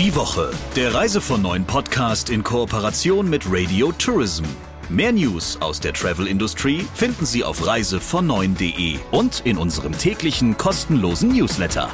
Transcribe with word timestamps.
Die 0.00 0.16
Woche, 0.16 0.50
der 0.76 0.94
Reise 0.94 1.20
von 1.20 1.42
neuen 1.42 1.66
Podcast 1.66 2.30
in 2.30 2.42
Kooperation 2.42 3.28
mit 3.28 3.44
Radio 3.46 3.92
Tourism. 3.92 4.44
Mehr 4.88 5.12
News 5.12 5.60
aus 5.60 5.78
der 5.78 5.92
Travel-Industrie 5.92 6.86
finden 6.94 7.26
Sie 7.26 7.44
auf 7.44 7.60
reisevon9.de 7.60 8.98
und 9.10 9.42
in 9.44 9.58
unserem 9.58 9.92
täglichen 9.92 10.56
kostenlosen 10.56 11.36
Newsletter. 11.36 11.90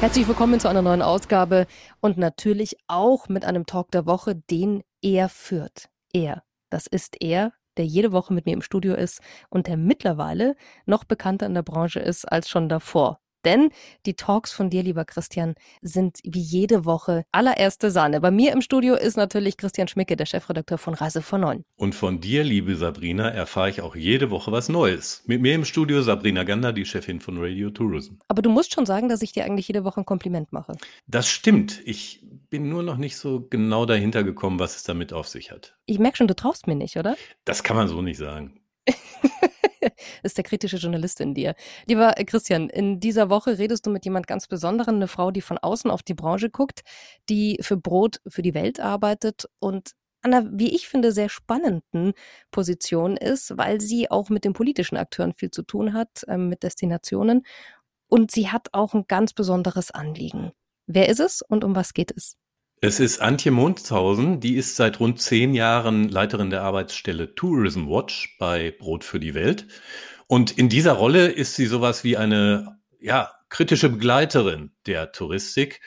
Herzlich 0.00 0.28
willkommen 0.28 0.60
zu 0.60 0.68
einer 0.68 0.82
neuen 0.82 1.00
Ausgabe 1.00 1.66
und 2.02 2.18
natürlich 2.18 2.76
auch 2.86 3.30
mit 3.30 3.46
einem 3.46 3.64
Talk 3.64 3.90
der 3.92 4.04
Woche, 4.04 4.34
den 4.34 4.82
er 5.00 5.30
führt. 5.30 5.88
Er, 6.12 6.42
das 6.68 6.86
ist 6.86 7.16
er, 7.22 7.54
der 7.76 7.86
jede 7.86 8.12
Woche 8.12 8.32
mit 8.32 8.46
mir 8.46 8.52
im 8.52 8.62
Studio 8.62 8.94
ist 8.94 9.20
und 9.50 9.66
der 9.66 9.76
mittlerweile 9.76 10.56
noch 10.86 11.04
bekannter 11.04 11.46
in 11.46 11.54
der 11.54 11.62
Branche 11.62 12.00
ist 12.00 12.24
als 12.24 12.48
schon 12.48 12.68
davor. 12.68 13.20
Denn 13.44 13.70
die 14.06 14.14
Talks 14.14 14.52
von 14.52 14.70
dir, 14.70 14.82
lieber 14.82 15.04
Christian, 15.04 15.54
sind 15.82 16.18
wie 16.24 16.40
jede 16.40 16.84
Woche 16.84 17.24
allererste 17.32 17.90
Sahne. 17.90 18.20
Bei 18.20 18.30
mir 18.30 18.52
im 18.52 18.62
Studio 18.62 18.94
ist 18.94 19.16
natürlich 19.16 19.56
Christian 19.56 19.88
Schmicke, 19.88 20.16
der 20.16 20.26
Chefredakteur 20.26 20.78
von 20.78 20.94
Reise 20.94 21.22
von 21.22 21.42
Neun. 21.42 21.64
Und 21.76 21.94
von 21.94 22.20
dir, 22.20 22.42
liebe 22.42 22.76
Sabrina, 22.76 23.28
erfahre 23.28 23.70
ich 23.70 23.82
auch 23.82 23.94
jede 23.96 24.30
Woche 24.30 24.50
was 24.52 24.68
Neues. 24.68 25.22
Mit 25.26 25.42
mir 25.42 25.54
im 25.54 25.64
Studio 25.64 26.02
Sabrina 26.02 26.44
Gander, 26.44 26.72
die 26.72 26.84
Chefin 26.84 27.20
von 27.20 27.36
Radio 27.38 27.70
Tourism. 27.70 28.14
Aber 28.28 28.42
du 28.42 28.50
musst 28.50 28.72
schon 28.72 28.86
sagen, 28.86 29.08
dass 29.08 29.22
ich 29.22 29.32
dir 29.32 29.44
eigentlich 29.44 29.68
jede 29.68 29.84
Woche 29.84 30.00
ein 30.00 30.06
Kompliment 30.06 30.52
mache. 30.52 30.76
Das 31.06 31.28
stimmt. 31.28 31.82
Ich 31.84 32.24
bin 32.50 32.68
nur 32.68 32.82
noch 32.82 32.96
nicht 32.96 33.16
so 33.16 33.46
genau 33.48 33.86
dahinter 33.86 34.24
gekommen, 34.24 34.58
was 34.58 34.76
es 34.76 34.82
damit 34.82 35.12
auf 35.12 35.28
sich 35.28 35.50
hat. 35.50 35.76
Ich 35.86 35.98
merke 35.98 36.18
schon, 36.18 36.28
du 36.28 36.36
traust 36.36 36.66
mir 36.66 36.76
nicht, 36.76 36.96
oder? 36.96 37.16
Das 37.44 37.62
kann 37.62 37.76
man 37.76 37.88
so 37.88 38.02
nicht 38.02 38.18
sagen. 38.18 38.60
ist 40.22 40.36
der 40.36 40.44
kritische 40.44 40.76
Journalist 40.76 41.20
in 41.20 41.34
dir. 41.34 41.54
Lieber 41.86 42.12
Christian, 42.26 42.68
in 42.68 43.00
dieser 43.00 43.30
Woche 43.30 43.58
redest 43.58 43.86
du 43.86 43.90
mit 43.90 44.04
jemand 44.04 44.26
ganz 44.26 44.46
Besonderen, 44.46 44.96
eine 44.96 45.08
Frau, 45.08 45.30
die 45.30 45.40
von 45.40 45.58
außen 45.58 45.90
auf 45.90 46.02
die 46.02 46.14
Branche 46.14 46.50
guckt, 46.50 46.82
die 47.28 47.58
für 47.60 47.76
Brot 47.76 48.20
für 48.26 48.42
die 48.42 48.54
Welt 48.54 48.80
arbeitet 48.80 49.46
und 49.58 49.92
an 50.22 50.32
einer, 50.32 50.50
wie 50.52 50.74
ich 50.74 50.88
finde, 50.88 51.12
sehr 51.12 51.28
spannenden 51.28 52.14
Position 52.50 53.18
ist, 53.18 53.58
weil 53.58 53.80
sie 53.80 54.10
auch 54.10 54.30
mit 54.30 54.44
den 54.44 54.54
politischen 54.54 54.96
Akteuren 54.96 55.34
viel 55.34 55.50
zu 55.50 55.62
tun 55.62 55.92
hat, 55.92 56.24
äh, 56.26 56.38
mit 56.38 56.62
Destinationen. 56.62 57.44
Und 58.08 58.30
sie 58.30 58.48
hat 58.48 58.68
auch 58.72 58.94
ein 58.94 59.04
ganz 59.06 59.34
besonderes 59.34 59.90
Anliegen. 59.90 60.52
Wer 60.86 61.08
ist 61.10 61.20
es 61.20 61.42
und 61.42 61.62
um 61.62 61.74
was 61.76 61.92
geht 61.92 62.12
es? 62.16 62.36
Es 62.86 63.00
ist 63.00 63.22
Antje 63.22 63.50
Mundshausen, 63.50 64.40
die 64.40 64.56
ist 64.56 64.76
seit 64.76 65.00
rund 65.00 65.18
zehn 65.18 65.54
Jahren 65.54 66.06
Leiterin 66.10 66.50
der 66.50 66.64
Arbeitsstelle 66.64 67.34
Tourism 67.34 67.88
Watch 67.88 68.36
bei 68.38 68.72
Brot 68.72 69.04
für 69.04 69.18
die 69.18 69.32
Welt. 69.32 69.66
Und 70.26 70.58
in 70.58 70.68
dieser 70.68 70.92
Rolle 70.92 71.28
ist 71.28 71.56
sie 71.56 71.64
sowas 71.64 72.04
wie 72.04 72.18
eine, 72.18 72.78
ja, 73.00 73.30
kritische 73.48 73.88
Begleiterin 73.88 74.72
der 74.86 75.12
Touristik. 75.12 75.80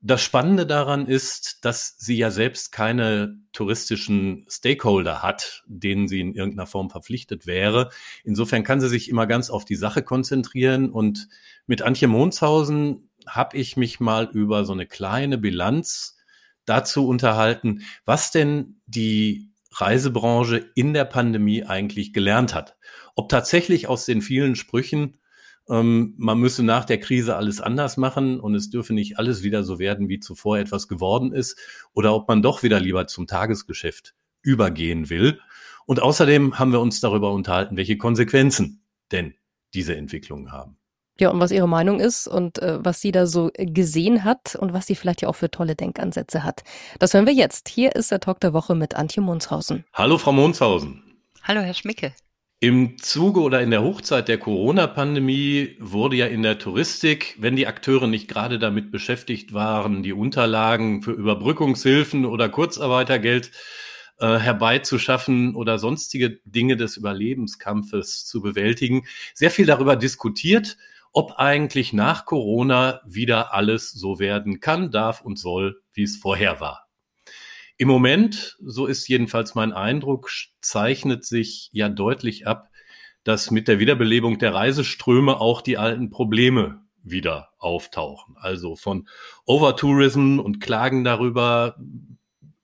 Das 0.00 0.22
Spannende 0.22 0.64
daran 0.64 1.06
ist, 1.06 1.66
dass 1.66 1.96
sie 1.98 2.16
ja 2.16 2.30
selbst 2.30 2.72
keine 2.72 3.36
touristischen 3.52 4.46
Stakeholder 4.48 5.22
hat, 5.22 5.64
denen 5.66 6.08
sie 6.08 6.20
in 6.20 6.32
irgendeiner 6.32 6.66
Form 6.66 6.88
verpflichtet 6.88 7.46
wäre. 7.46 7.90
Insofern 8.24 8.64
kann 8.64 8.80
sie 8.80 8.88
sich 8.88 9.10
immer 9.10 9.26
ganz 9.26 9.50
auf 9.50 9.66
die 9.66 9.76
Sache 9.76 10.02
konzentrieren. 10.02 10.88
Und 10.88 11.28
mit 11.66 11.82
Antje 11.82 12.08
Monshausen 12.08 13.10
habe 13.26 13.58
ich 13.58 13.76
mich 13.76 14.00
mal 14.00 14.30
über 14.32 14.64
so 14.64 14.72
eine 14.72 14.86
kleine 14.86 15.36
Bilanz 15.36 16.14
dazu 16.68 17.06
unterhalten, 17.06 17.82
was 18.04 18.30
denn 18.30 18.80
die 18.86 19.50
Reisebranche 19.72 20.70
in 20.74 20.94
der 20.94 21.04
Pandemie 21.04 21.64
eigentlich 21.64 22.12
gelernt 22.12 22.54
hat. 22.54 22.76
Ob 23.14 23.28
tatsächlich 23.28 23.88
aus 23.88 24.06
den 24.06 24.22
vielen 24.22 24.56
Sprüchen, 24.56 25.18
ähm, 25.68 26.14
man 26.16 26.38
müsse 26.38 26.62
nach 26.62 26.84
der 26.84 26.98
Krise 26.98 27.36
alles 27.36 27.60
anders 27.60 27.96
machen 27.96 28.40
und 28.40 28.54
es 28.54 28.70
dürfe 28.70 28.94
nicht 28.94 29.18
alles 29.18 29.42
wieder 29.42 29.62
so 29.64 29.78
werden, 29.78 30.08
wie 30.08 30.20
zuvor 30.20 30.58
etwas 30.58 30.88
geworden 30.88 31.32
ist, 31.32 31.58
oder 31.92 32.14
ob 32.14 32.28
man 32.28 32.42
doch 32.42 32.62
wieder 32.62 32.80
lieber 32.80 33.06
zum 33.06 33.26
Tagesgeschäft 33.26 34.14
übergehen 34.42 35.10
will. 35.10 35.40
Und 35.86 36.00
außerdem 36.00 36.58
haben 36.58 36.72
wir 36.72 36.80
uns 36.80 37.00
darüber 37.00 37.32
unterhalten, 37.32 37.76
welche 37.76 37.98
Konsequenzen 37.98 38.82
denn 39.10 39.34
diese 39.74 39.96
Entwicklungen 39.96 40.52
haben. 40.52 40.77
Ja, 41.20 41.30
und 41.30 41.40
was 41.40 41.50
ihre 41.50 41.68
Meinung 41.68 41.98
ist 41.98 42.28
und 42.28 42.60
äh, 42.60 42.78
was 42.84 43.00
sie 43.00 43.10
da 43.10 43.26
so 43.26 43.50
gesehen 43.56 44.22
hat 44.22 44.54
und 44.54 44.72
was 44.72 44.86
sie 44.86 44.94
vielleicht 44.94 45.22
ja 45.22 45.28
auch 45.28 45.34
für 45.34 45.50
tolle 45.50 45.74
Denkansätze 45.74 46.44
hat. 46.44 46.62
Das 47.00 47.12
hören 47.12 47.26
wir 47.26 47.32
jetzt. 47.32 47.68
Hier 47.68 47.96
ist 47.96 48.12
der 48.12 48.20
Talk 48.20 48.40
der 48.40 48.52
Woche 48.52 48.76
mit 48.76 48.94
Antje 48.94 49.22
Munshausen. 49.22 49.84
Hallo, 49.92 50.18
Frau 50.18 50.32
Munshausen. 50.32 51.02
Hallo, 51.42 51.60
Herr 51.60 51.74
Schmicke. 51.74 52.12
Im 52.60 52.98
Zuge 52.98 53.40
oder 53.40 53.60
in 53.62 53.70
der 53.70 53.82
Hochzeit 53.82 54.26
der 54.26 54.38
Corona-Pandemie 54.38 55.76
wurde 55.78 56.16
ja 56.16 56.26
in 56.26 56.42
der 56.42 56.58
Touristik, 56.58 57.36
wenn 57.38 57.54
die 57.54 57.68
Akteure 57.68 58.08
nicht 58.08 58.26
gerade 58.26 58.58
damit 58.58 58.90
beschäftigt 58.90 59.54
waren, 59.54 60.02
die 60.02 60.12
Unterlagen 60.12 61.02
für 61.02 61.12
Überbrückungshilfen 61.12 62.26
oder 62.26 62.48
Kurzarbeitergeld 62.48 63.52
äh, 64.18 64.38
herbeizuschaffen 64.38 65.54
oder 65.54 65.78
sonstige 65.78 66.40
Dinge 66.44 66.76
des 66.76 66.96
Überlebenskampfes 66.96 68.24
zu 68.26 68.40
bewältigen, 68.40 69.06
sehr 69.34 69.52
viel 69.52 69.66
darüber 69.66 69.94
diskutiert, 69.94 70.76
ob 71.18 71.32
eigentlich 71.40 71.92
nach 71.92 72.26
Corona 72.26 73.00
wieder 73.04 73.52
alles 73.52 73.90
so 73.90 74.20
werden 74.20 74.60
kann, 74.60 74.92
darf 74.92 75.20
und 75.20 75.36
soll, 75.36 75.82
wie 75.92 76.04
es 76.04 76.16
vorher 76.16 76.60
war. 76.60 76.86
Im 77.76 77.88
Moment, 77.88 78.56
so 78.64 78.86
ist 78.86 79.08
jedenfalls 79.08 79.56
mein 79.56 79.72
Eindruck, 79.72 80.30
zeichnet 80.60 81.24
sich 81.24 81.70
ja 81.72 81.88
deutlich 81.88 82.46
ab, 82.46 82.68
dass 83.24 83.50
mit 83.50 83.66
der 83.66 83.80
Wiederbelebung 83.80 84.38
der 84.38 84.54
Reiseströme 84.54 85.40
auch 85.40 85.60
die 85.60 85.76
alten 85.76 86.10
Probleme 86.10 86.82
wieder 87.02 87.48
auftauchen. 87.58 88.36
Also 88.38 88.76
von 88.76 89.08
Overtourism 89.44 90.38
und 90.38 90.60
Klagen 90.60 91.02
darüber, 91.02 91.74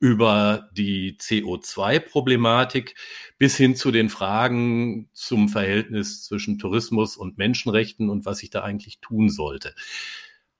über 0.04 0.68
die 0.76 1.16
CO2-Problematik 1.16 2.94
bis 3.38 3.56
hin 3.56 3.74
zu 3.74 3.90
den 3.90 4.10
Fragen 4.10 5.08
zum 5.14 5.48
Verhältnis 5.48 6.24
zwischen 6.24 6.58
Tourismus 6.58 7.16
und 7.16 7.38
Menschenrechten 7.38 8.10
und 8.10 8.26
was 8.26 8.40
sich 8.40 8.50
da 8.50 8.62
eigentlich 8.62 9.00
tun 9.00 9.30
sollte. 9.30 9.74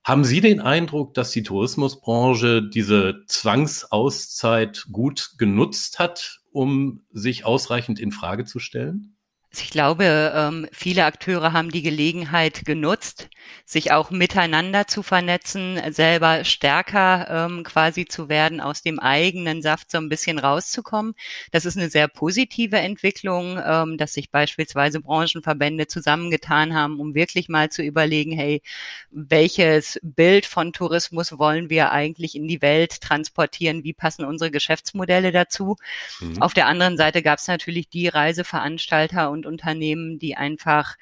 Haben 0.02 0.24
Sie 0.24 0.40
den 0.40 0.60
Eindruck, 0.60 1.12
dass 1.12 1.30
die 1.30 1.42
Tourismusbranche 1.42 2.62
diese 2.62 3.24
Zwangsauszeit 3.26 4.86
gut 4.90 5.32
genutzt 5.36 5.98
hat, 5.98 6.40
um 6.50 7.04
sich 7.12 7.44
ausreichend 7.44 8.00
in 8.00 8.12
Frage 8.12 8.46
zu 8.46 8.58
stellen? 8.58 9.13
Ich 9.60 9.70
glaube, 9.70 10.32
ähm, 10.34 10.66
viele 10.72 11.04
Akteure 11.04 11.52
haben 11.52 11.70
die 11.70 11.82
Gelegenheit 11.82 12.64
genutzt, 12.64 13.28
sich 13.64 13.92
auch 13.92 14.10
miteinander 14.10 14.86
zu 14.86 15.02
vernetzen, 15.02 15.80
selber 15.92 16.44
stärker 16.44 17.46
ähm, 17.46 17.62
quasi 17.62 18.04
zu 18.06 18.28
werden, 18.28 18.60
aus 18.60 18.82
dem 18.82 18.98
eigenen 18.98 19.62
Saft 19.62 19.90
so 19.90 19.98
ein 19.98 20.08
bisschen 20.08 20.38
rauszukommen. 20.38 21.14
Das 21.50 21.64
ist 21.64 21.76
eine 21.76 21.88
sehr 21.88 22.08
positive 22.08 22.76
Entwicklung, 22.76 23.60
ähm, 23.64 23.96
dass 23.96 24.14
sich 24.14 24.30
beispielsweise 24.30 25.00
Branchenverbände 25.00 25.86
zusammengetan 25.86 26.74
haben, 26.74 27.00
um 27.00 27.14
wirklich 27.14 27.48
mal 27.48 27.70
zu 27.70 27.82
überlegen, 27.82 28.32
hey, 28.32 28.62
welches 29.10 29.98
Bild 30.02 30.46
von 30.46 30.72
Tourismus 30.72 31.38
wollen 31.38 31.70
wir 31.70 31.92
eigentlich 31.92 32.34
in 32.34 32.48
die 32.48 32.62
Welt 32.62 33.00
transportieren? 33.00 33.84
Wie 33.84 33.92
passen 33.92 34.24
unsere 34.24 34.50
Geschäftsmodelle 34.50 35.32
dazu? 35.32 35.76
Mhm. 36.20 36.42
Auf 36.42 36.54
der 36.54 36.66
anderen 36.66 36.96
Seite 36.96 37.22
gab 37.22 37.38
es 37.38 37.46
natürlich 37.46 37.88
die 37.88 38.08
Reiseveranstalter 38.08 39.30
und 39.30 39.43
und 39.46 39.54
Unternehmen, 39.54 40.18
die 40.18 40.36
einfach 40.36 40.96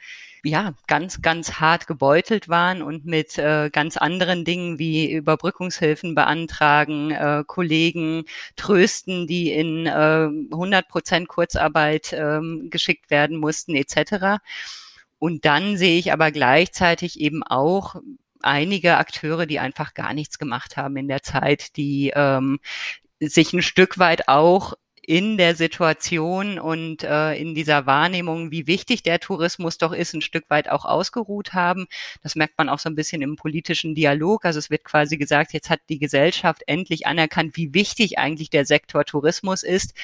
ja, 0.45 0.75
ganz, 0.89 1.23
ganz 1.23 1.61
hart 1.61 1.87
gebeutelt 1.87 2.49
waren 2.49 2.83
und 2.83 3.05
mit 3.05 3.39
äh, 3.39 3.71
ganz 3.73 3.97
anderen 3.97 4.45
Dingen 4.45 4.79
wie 4.79 5.13
Überbrückungshilfen 5.13 6.15
beantragen, 6.17 7.13
äh, 7.13 7.45
Kollegen 7.47 8.25
trösten, 8.57 9.27
die 9.29 9.53
in 9.53 9.87
äh, 9.87 10.29
100 10.53 10.89
Prozent 10.89 11.29
Kurzarbeit 11.29 12.13
äh, 12.13 12.41
geschickt 12.69 13.11
werden 13.11 13.39
mussten, 13.39 13.77
etc. 13.77 14.43
Und 15.19 15.45
dann 15.45 15.77
sehe 15.77 15.99
ich 15.99 16.13
aber 16.13 16.33
gleichzeitig 16.33 17.21
eben 17.21 17.45
auch 17.45 17.97
einige 18.41 18.97
Akteure, 18.97 19.47
die 19.47 19.61
einfach 19.61 19.95
gar 19.95 20.15
nichts 20.15 20.39
gemacht 20.39 20.77
haben 20.77 20.97
in 20.97 21.07
der 21.07 21.23
Zeit, 21.23 21.77
die 21.77 22.13
ähm, 22.15 22.59
sich 23.21 23.53
ein 23.53 23.63
Stück 23.63 24.01
weit 24.01 24.27
auch 24.27 24.75
in 25.05 25.37
der 25.37 25.57
Situation 25.57 26.61
und 26.61 27.03
äh, 27.03 27.35
in 27.35 27.57
dieser 27.57 27.87
Wahrnehmung, 27.87 28.53
wie 28.53 28.69
wichtig 28.69 29.03
der 29.03 29.19
Tourismus 29.19 29.77
doch 29.77 29.93
ist, 29.93 30.15
ein 30.15 30.23
Stück 30.23 30.49
weit 30.49 30.69
auch 30.69 30.85
ausgeruht 30.85 31.55
haben. 31.55 31.87
Das 32.23 32.37
merkt 32.37 32.57
man 32.57 32.69
auch 32.69 32.79
so 32.79 32.89
ein 32.89 32.95
bisschen 32.95 33.21
im 33.21 33.35
politischen 33.35 33.97
Dialog. 33.97 34.45
Also 34.45 34.61
es 34.61 34.71
wird 34.71 34.85
quasi 34.85 35.17
gesagt, 35.17 35.53
jetzt 35.55 35.71
hat 35.71 35.81
die 35.89 35.99
Gesellschaft 35.99 36.63
endlich 36.69 37.05
anerkannt, 37.07 37.57
wie 37.57 37.75
wichtig 37.75 38.19
eigentlich 38.19 38.49
der 38.51 38.65
Sektor 38.65 39.05
Tourismus 39.05 39.65
ist, 39.65 39.95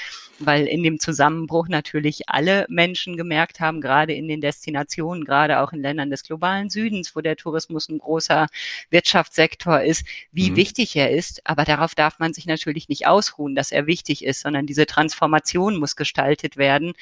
weil 0.40 0.66
in 0.66 0.82
dem 0.82 0.98
Zusammenbruch 0.98 1.68
natürlich 1.68 2.28
alle 2.28 2.66
Menschen 2.68 3.16
gemerkt 3.16 3.60
haben, 3.60 3.80
gerade 3.80 4.14
in 4.14 4.26
den 4.26 4.40
Destinationen, 4.40 5.24
gerade 5.24 5.60
auch 5.60 5.72
in 5.72 5.80
Ländern 5.80 6.10
des 6.10 6.24
globalen 6.24 6.70
Südens, 6.70 7.14
wo 7.14 7.20
der 7.20 7.36
Tourismus 7.36 7.88
ein 7.88 7.98
großer 7.98 8.48
Wirtschaftssektor 8.90 9.80
ist, 9.80 10.04
wie 10.32 10.50
mhm. 10.50 10.56
wichtig 10.56 10.96
er 10.96 11.12
ist. 11.12 11.46
Aber 11.46 11.64
darauf 11.64 11.94
darf 11.94 12.18
man 12.18 12.34
sich 12.34 12.46
natürlich 12.46 12.88
nicht 12.88 13.06
ausruhen, 13.06 13.54
dass 13.54 13.70
er 13.70 13.86
wichtig 13.86 14.24
ist, 14.24 14.40
sondern 14.40 14.66
diese 14.66 14.87
Transformation 14.88 15.76
muss 15.76 15.94
gestaltet 15.94 16.56
werden. 16.56 16.94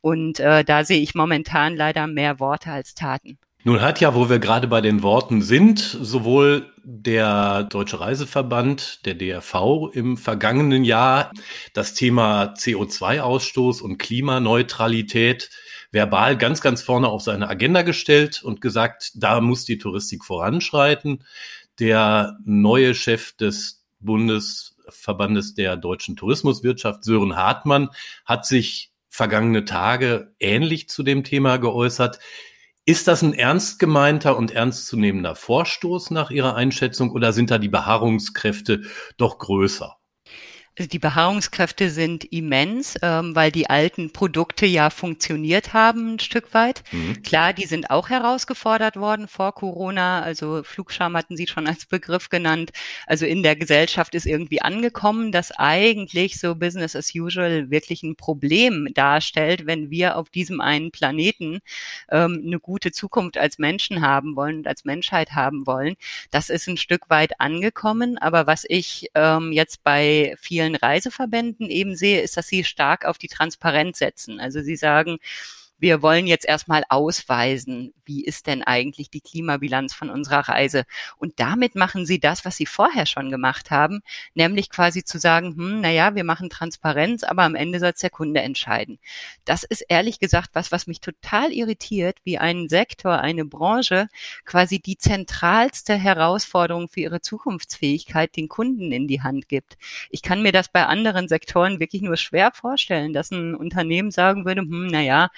Und 0.00 0.40
äh, 0.40 0.64
da 0.64 0.84
sehe 0.84 1.00
ich 1.00 1.14
momentan 1.14 1.76
leider 1.76 2.06
mehr 2.06 2.40
Worte 2.40 2.70
als 2.70 2.94
Taten. 2.94 3.38
Nun 3.64 3.80
hat 3.80 4.00
ja, 4.00 4.16
wo 4.16 4.28
wir 4.28 4.40
gerade 4.40 4.66
bei 4.66 4.80
den 4.80 5.04
Worten 5.04 5.40
sind, 5.40 5.78
sowohl 5.78 6.72
der 6.82 7.62
Deutsche 7.62 8.00
Reiseverband, 8.00 9.06
der 9.06 9.14
DRV, 9.14 9.90
im 9.92 10.16
vergangenen 10.16 10.82
Jahr 10.82 11.30
das 11.72 11.94
Thema 11.94 12.54
CO2-Ausstoß 12.54 13.80
und 13.80 13.98
Klimaneutralität 13.98 15.50
verbal 15.92 16.36
ganz, 16.36 16.60
ganz 16.60 16.82
vorne 16.82 17.08
auf 17.08 17.22
seine 17.22 17.48
Agenda 17.48 17.82
gestellt 17.82 18.42
und 18.42 18.60
gesagt, 18.60 19.12
da 19.14 19.40
muss 19.40 19.64
die 19.64 19.78
Touristik 19.78 20.24
voranschreiten. 20.24 21.22
Der 21.78 22.38
neue 22.44 22.94
Chef 22.94 23.36
des 23.36 23.84
Bundesverbandes 24.82 25.54
der 25.54 25.76
deutschen 25.76 26.16
Tourismuswirtschaft, 26.16 27.04
Sören 27.04 27.36
Hartmann, 27.36 27.90
hat 28.24 28.46
sich 28.46 28.92
vergangene 29.08 29.64
Tage 29.64 30.34
ähnlich 30.40 30.88
zu 30.88 31.02
dem 31.02 31.24
Thema 31.24 31.58
geäußert. 31.58 32.18
Ist 32.84 33.06
das 33.06 33.22
ein 33.22 33.34
ernst 33.34 33.78
gemeinter 33.78 34.36
und 34.36 34.50
ernstzunehmender 34.50 35.34
Vorstoß 35.36 36.10
nach 36.10 36.30
Ihrer 36.30 36.56
Einschätzung 36.56 37.10
oder 37.10 37.32
sind 37.32 37.50
da 37.50 37.58
die 37.58 37.68
Beharrungskräfte 37.68 38.82
doch 39.16 39.38
größer? 39.38 39.96
Die 40.78 40.98
Beharrungskräfte 40.98 41.90
sind 41.90 42.24
immens, 42.24 42.96
ähm, 43.02 43.36
weil 43.36 43.52
die 43.52 43.68
alten 43.68 44.10
Produkte 44.10 44.64
ja 44.64 44.88
funktioniert 44.88 45.74
haben 45.74 46.14
ein 46.14 46.18
Stück 46.18 46.54
weit. 46.54 46.82
Mhm. 46.92 47.22
Klar, 47.22 47.52
die 47.52 47.66
sind 47.66 47.90
auch 47.90 48.08
herausgefordert 48.08 48.96
worden 48.96 49.28
vor 49.28 49.52
Corona. 49.54 50.22
Also 50.22 50.62
Flugscham 50.62 51.14
hatten 51.14 51.36
Sie 51.36 51.46
schon 51.46 51.66
als 51.66 51.84
Begriff 51.84 52.30
genannt. 52.30 52.70
Also 53.06 53.26
in 53.26 53.42
der 53.42 53.54
Gesellschaft 53.54 54.14
ist 54.14 54.24
irgendwie 54.24 54.62
angekommen, 54.62 55.30
dass 55.30 55.52
eigentlich 55.52 56.40
so 56.40 56.54
Business 56.54 56.96
as 56.96 57.14
usual 57.14 57.70
wirklich 57.70 58.02
ein 58.02 58.16
Problem 58.16 58.88
darstellt, 58.94 59.66
wenn 59.66 59.90
wir 59.90 60.16
auf 60.16 60.30
diesem 60.30 60.62
einen 60.62 60.90
Planeten 60.90 61.58
ähm, 62.10 62.44
eine 62.46 62.58
gute 62.58 62.92
Zukunft 62.92 63.36
als 63.36 63.58
Menschen 63.58 64.00
haben 64.00 64.36
wollen 64.36 64.58
und 64.58 64.66
als 64.66 64.86
Menschheit 64.86 65.32
haben 65.32 65.66
wollen. 65.66 65.96
Das 66.30 66.48
ist 66.48 66.66
ein 66.66 66.78
Stück 66.78 67.10
weit 67.10 67.40
angekommen. 67.40 68.16
Aber 68.16 68.46
was 68.46 68.64
ich 68.66 69.10
ähm, 69.14 69.52
jetzt 69.52 69.84
bei 69.84 70.34
vielen 70.40 70.61
vielen 70.62 70.76
Reiseverbänden 70.76 71.68
eben 71.70 71.96
sehe, 71.96 72.20
ist, 72.20 72.36
dass 72.36 72.46
sie 72.46 72.64
stark 72.64 73.04
auf 73.04 73.18
die 73.18 73.28
Transparenz 73.28 73.98
setzen. 73.98 74.40
Also 74.40 74.62
sie 74.62 74.76
sagen, 74.76 75.18
wir 75.82 76.00
wollen 76.00 76.28
jetzt 76.28 76.46
erstmal 76.46 76.84
ausweisen, 76.88 77.92
wie 78.04 78.24
ist 78.24 78.46
denn 78.46 78.62
eigentlich 78.62 79.10
die 79.10 79.20
Klimabilanz 79.20 79.92
von 79.92 80.10
unserer 80.10 80.48
Reise. 80.48 80.84
Und 81.16 81.40
damit 81.40 81.74
machen 81.74 82.06
sie 82.06 82.20
das, 82.20 82.44
was 82.44 82.56
sie 82.56 82.66
vorher 82.66 83.04
schon 83.04 83.32
gemacht 83.32 83.72
haben, 83.72 84.02
nämlich 84.34 84.70
quasi 84.70 85.02
zu 85.02 85.18
sagen, 85.18 85.56
hm, 85.56 85.80
naja, 85.80 86.14
wir 86.14 86.22
machen 86.22 86.50
Transparenz, 86.50 87.24
aber 87.24 87.42
am 87.42 87.56
Ende 87.56 87.80
soll 87.80 87.90
es 87.90 88.00
der 88.00 88.10
Kunde 88.10 88.42
entscheiden. 88.42 89.00
Das 89.44 89.64
ist 89.64 89.80
ehrlich 89.88 90.20
gesagt 90.20 90.50
was, 90.52 90.70
was 90.70 90.86
mich 90.86 91.00
total 91.00 91.50
irritiert, 91.50 92.18
wie 92.22 92.38
ein 92.38 92.68
Sektor, 92.68 93.18
eine 93.18 93.44
Branche 93.44 94.06
quasi 94.44 94.78
die 94.78 94.98
zentralste 94.98 95.96
Herausforderung 95.96 96.88
für 96.88 97.00
ihre 97.00 97.22
Zukunftsfähigkeit 97.22 98.36
den 98.36 98.46
Kunden 98.46 98.92
in 98.92 99.08
die 99.08 99.22
Hand 99.22 99.48
gibt. 99.48 99.76
Ich 100.10 100.22
kann 100.22 100.42
mir 100.42 100.52
das 100.52 100.68
bei 100.68 100.86
anderen 100.86 101.26
Sektoren 101.26 101.80
wirklich 101.80 102.02
nur 102.02 102.16
schwer 102.16 102.52
vorstellen, 102.52 103.12
dass 103.12 103.32
ein 103.32 103.56
Unternehmen 103.56 104.12
sagen 104.12 104.44
würde, 104.44 104.60
hm, 104.60 104.86
naja, 104.86 105.30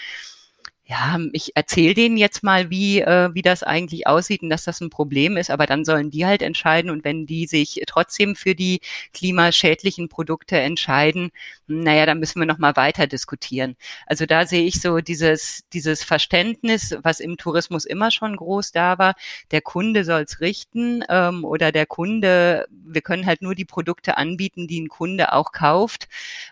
ja, 0.87 1.19
ich 1.33 1.53
erzähle 1.57 1.95
denen 1.95 2.19
jetzt 2.19 2.43
mal, 2.43 2.69
wie, 2.69 3.01
äh, 3.01 3.31
wie 3.33 3.41
das 3.41 3.63
eigentlich 3.63 4.07
aussieht 4.07 4.43
und 4.43 4.51
dass 4.51 4.65
das 4.65 4.83
ein 4.83 4.91
Problem 4.91 5.39
ist, 5.39 5.51
aber 5.51 5.65
dann 5.67 5.83
sollen 5.87 6.11
die 6.11 6.27
halt 6.27 6.43
entscheiden 6.43 6.91
und 6.91 7.05
wenn 7.05 7.25
die 7.25 7.47
sich 7.47 7.81
trotzdem 7.87 8.37
für 8.37 8.55
die 8.55 8.81
klimaschädlichen 9.15 10.11
Produkte 10.11 10.59
entscheiden, 10.59 11.31
naja, 11.67 12.05
dann 12.05 12.19
müssen 12.19 12.39
wir 12.39 12.47
nochmal 12.47 12.77
weiter 12.77 13.07
diskutieren. 13.07 13.77
Also 14.07 14.27
da 14.27 14.45
sehe 14.47 14.65
ich 14.67 14.83
so 14.83 14.99
dieses, 14.99 15.63
dieses 15.73 16.05
Verständnis, 16.05 16.95
was 17.03 17.19
im 17.21 17.39
Tourismus 17.39 17.87
immer 17.87 18.11
schon 18.11 18.37
groß 18.37 18.73
da 18.73 18.99
war, 18.99 19.15
der 19.53 19.63
Kunde 19.63 20.05
soll's 20.05 20.41
richten 20.41 21.03
ähm, 21.09 21.45
oder 21.47 21.73
der 21.73 21.87
Kunde, 21.87 22.67
wir 22.71 23.01
können 23.01 23.25
halt 23.25 23.41
nur 23.41 23.55
die 23.55 23.65
Produkte 23.65 24.19
anbieten, 24.19 24.69
die 24.69 24.83
ein 24.83 24.89
Kunde 24.89 25.33
auch 25.33 25.53
kauft. 25.53 26.09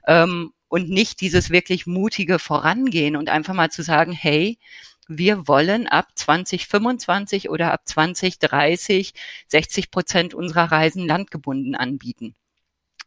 Ähm, 0.06 0.52
und 0.72 0.88
nicht 0.88 1.20
dieses 1.20 1.50
wirklich 1.50 1.86
mutige 1.86 2.38
Vorangehen 2.38 3.14
und 3.16 3.28
einfach 3.28 3.52
mal 3.52 3.70
zu 3.70 3.82
sagen, 3.82 4.12
hey, 4.12 4.58
wir 5.06 5.46
wollen 5.46 5.86
ab 5.86 6.08
2025 6.14 7.50
oder 7.50 7.74
ab 7.74 7.82
2030 7.84 9.12
60 9.48 9.90
Prozent 9.90 10.32
unserer 10.32 10.72
Reisen 10.72 11.06
landgebunden 11.06 11.74
anbieten. 11.74 12.34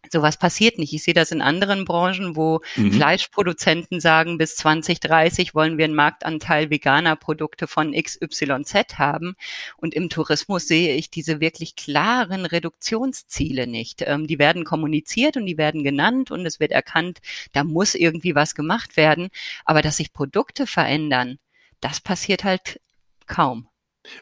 Sowas 0.10 0.38
passiert 0.38 0.78
nicht. 0.78 0.94
Ich 0.94 1.04
sehe 1.04 1.13
das 1.13 1.31
in 1.31 1.42
anderen 1.42 1.86
Branchen, 1.86 2.36
wo 2.36 2.62
mhm. 2.75 2.92
Fleischproduzenten 2.92 4.00
sagen, 4.00 4.38
bis 4.38 4.56
2030 4.56 5.56
wollen 5.56 5.78
wir 5.78 5.86
einen 5.86 5.96
Marktanteil 5.96 6.69
veganer 6.69 7.16
Produkte 7.16 7.68
von 7.68 7.94
XYZ 7.94 8.98
haben. 8.98 9.36
Und 9.78 9.94
im 9.94 10.10
Tourismus 10.10 10.68
sehe 10.68 10.96
ich 10.96 11.10
diese 11.10 11.40
wirklich 11.40 11.75
klaren 11.75 12.46
Reduktionsziele 12.46 13.68
nicht. 13.68 14.04
Ähm, 14.06 14.28
die 14.28 14.40
werden 14.40 14.63
kommuniziert 14.63 15.38
und 15.38 15.46
die 15.46 15.57
werden 15.57 15.84
genannt 15.84 16.31
und 16.31 16.46
es 16.46 16.60
wird 16.60 16.72
erkannt, 16.72 17.19
da 17.54 17.63
muss 17.63 17.96
irgendwie 17.96 18.36
was 18.36 18.56
gemacht 18.56 18.98
werden. 18.98 19.30
Aber 19.66 19.81
dass 19.81 19.98
sich 19.98 20.13
Produkte 20.13 20.68
verändern, 20.68 21.38
das 21.80 22.00
passiert 22.01 22.44
halt 22.44 22.80
kaum. 23.28 23.68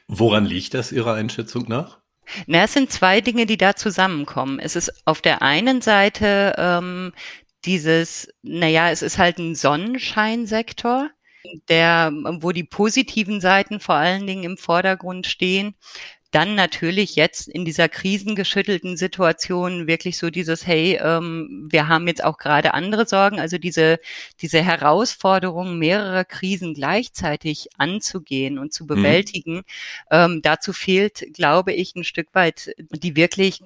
Woran 0.08 0.46
liegt 0.46 0.74
das 0.74 0.92
Ihrer 0.92 1.14
Einschätzung 1.14 1.66
nach? 1.68 2.03
Na, 2.48 2.64
es 2.64 2.74
sind 2.74 2.92
zwei 2.92 3.22
Dinge, 3.22 3.46
die 3.46 3.58
da 3.58 3.76
zusammenkommen. 3.76 4.60
Es 4.60 4.76
ist 4.76 4.92
auf 5.06 5.22
der 5.22 5.42
einen 5.42 5.82
Seite 5.82 6.56
ähm, 6.58 7.14
dieses, 7.66 8.30
naja, 8.42 8.90
es 8.90 9.02
ist 9.02 9.18
halt 9.18 9.38
ein 9.38 9.56
Sonnenscheinsektor, 9.56 11.10
der, 11.70 12.12
wo 12.40 12.52
die 12.52 12.64
positiven 12.64 13.42
Seiten 13.42 13.80
vor 13.80 13.96
allen 13.96 14.28
Dingen 14.28 14.44
im 14.44 14.58
Vordergrund 14.58 15.28
stehen 15.28 15.76
dann 16.34 16.56
natürlich 16.56 17.16
jetzt 17.16 17.48
in 17.48 17.64
dieser 17.64 17.88
krisengeschüttelten 17.88 18.98
Situation 18.98 19.88
wirklich 19.88 20.18
so 20.18 20.32
dieses, 20.32 20.66
hey, 20.66 21.00
ähm, 21.02 21.68
wir 21.70 21.88
haben 21.88 22.08
jetzt 22.08 22.24
auch 22.24 22.38
gerade 22.38 22.74
andere 22.74 23.06
Sorgen, 23.06 23.40
also 23.40 23.60
diese, 23.60 24.00
diese 24.42 24.64
Herausforderung, 24.64 25.78
mehrere 25.78 26.26
Krisen 26.26 26.74
gleichzeitig 26.74 27.68
anzugehen 27.78 28.58
und 28.58 28.74
zu 28.74 28.86
mhm. 28.86 28.88
bewältigen, 28.88 29.56
mhm. 29.58 29.64
ähm, 30.10 30.42
dazu 30.42 30.74
fehlt, 30.74 31.24
glaube 31.34 31.72
ich, 31.72 31.96
ein 31.96 32.04
Stück 32.04 32.34
weit 32.34 32.74
die 32.80 33.16
wirklich 33.16 33.62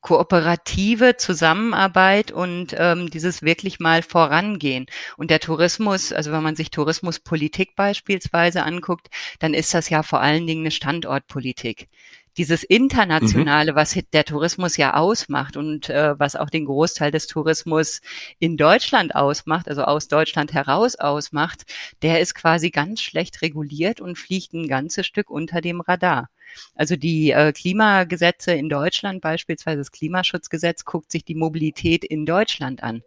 kooperative 0.00 1.16
Zusammenarbeit 1.16 2.32
und 2.32 2.74
ähm, 2.78 3.10
dieses 3.10 3.42
wirklich 3.42 3.80
mal 3.80 4.02
vorangehen. 4.02 4.86
Und 5.16 5.30
der 5.30 5.40
Tourismus, 5.40 6.12
also 6.12 6.32
wenn 6.32 6.42
man 6.42 6.56
sich 6.56 6.70
Tourismuspolitik 6.70 7.76
beispielsweise 7.76 8.62
anguckt, 8.62 9.08
dann 9.38 9.54
ist 9.54 9.74
das 9.74 9.90
ja 9.90 10.02
vor 10.02 10.20
allen 10.20 10.46
Dingen 10.46 10.62
eine 10.62 10.70
Standortpolitik 10.70 11.88
dieses 12.36 12.62
Internationale, 12.62 13.72
mhm. 13.72 13.76
was 13.76 13.98
der 14.12 14.24
Tourismus 14.24 14.76
ja 14.76 14.94
ausmacht 14.94 15.56
und 15.56 15.90
äh, 15.90 16.18
was 16.18 16.36
auch 16.36 16.48
den 16.48 16.64
Großteil 16.64 17.10
des 17.10 17.26
Tourismus 17.26 18.00
in 18.38 18.56
Deutschland 18.56 19.14
ausmacht, 19.14 19.68
also 19.68 19.82
aus 19.82 20.08
Deutschland 20.08 20.52
heraus 20.52 20.96
ausmacht, 20.96 21.62
der 22.02 22.20
ist 22.20 22.34
quasi 22.34 22.70
ganz 22.70 23.02
schlecht 23.02 23.42
reguliert 23.42 24.00
und 24.00 24.16
fliegt 24.16 24.52
ein 24.52 24.68
ganzes 24.68 25.06
Stück 25.06 25.28
unter 25.28 25.60
dem 25.60 25.80
Radar. 25.80 26.30
Also 26.74 26.96
die 26.96 27.30
äh, 27.30 27.52
Klimagesetze 27.52 28.52
in 28.52 28.68
Deutschland, 28.68 29.20
beispielsweise 29.20 29.78
das 29.78 29.92
Klimaschutzgesetz, 29.92 30.84
guckt 30.84 31.10
sich 31.10 31.24
die 31.24 31.34
Mobilität 31.34 32.04
in 32.04 32.26
Deutschland 32.26 32.82
an 32.82 33.02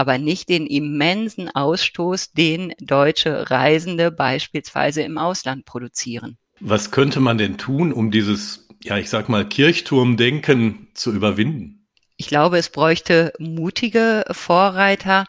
aber 0.00 0.16
nicht 0.16 0.48
den 0.48 0.66
immensen 0.66 1.50
Ausstoß, 1.50 2.32
den 2.32 2.72
deutsche 2.80 3.50
Reisende 3.50 4.10
beispielsweise 4.10 5.02
im 5.02 5.18
Ausland 5.18 5.66
produzieren. 5.66 6.38
Was 6.58 6.90
könnte 6.90 7.20
man 7.20 7.36
denn 7.36 7.58
tun, 7.58 7.92
um 7.92 8.10
dieses, 8.10 8.66
ja, 8.82 8.96
ich 8.96 9.10
sag 9.10 9.28
mal, 9.28 9.46
Kirchturmdenken 9.46 10.88
zu 10.94 11.12
überwinden? 11.12 11.86
Ich 12.16 12.28
glaube, 12.28 12.58
es 12.58 12.70
bräuchte 12.70 13.32
mutige 13.38 14.24
Vorreiter, 14.30 15.26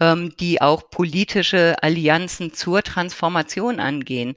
ähm, 0.00 0.34
die 0.40 0.60
auch 0.60 0.90
politische 0.90 1.76
Allianzen 1.82 2.52
zur 2.52 2.82
Transformation 2.82 3.78
angehen. 3.78 4.34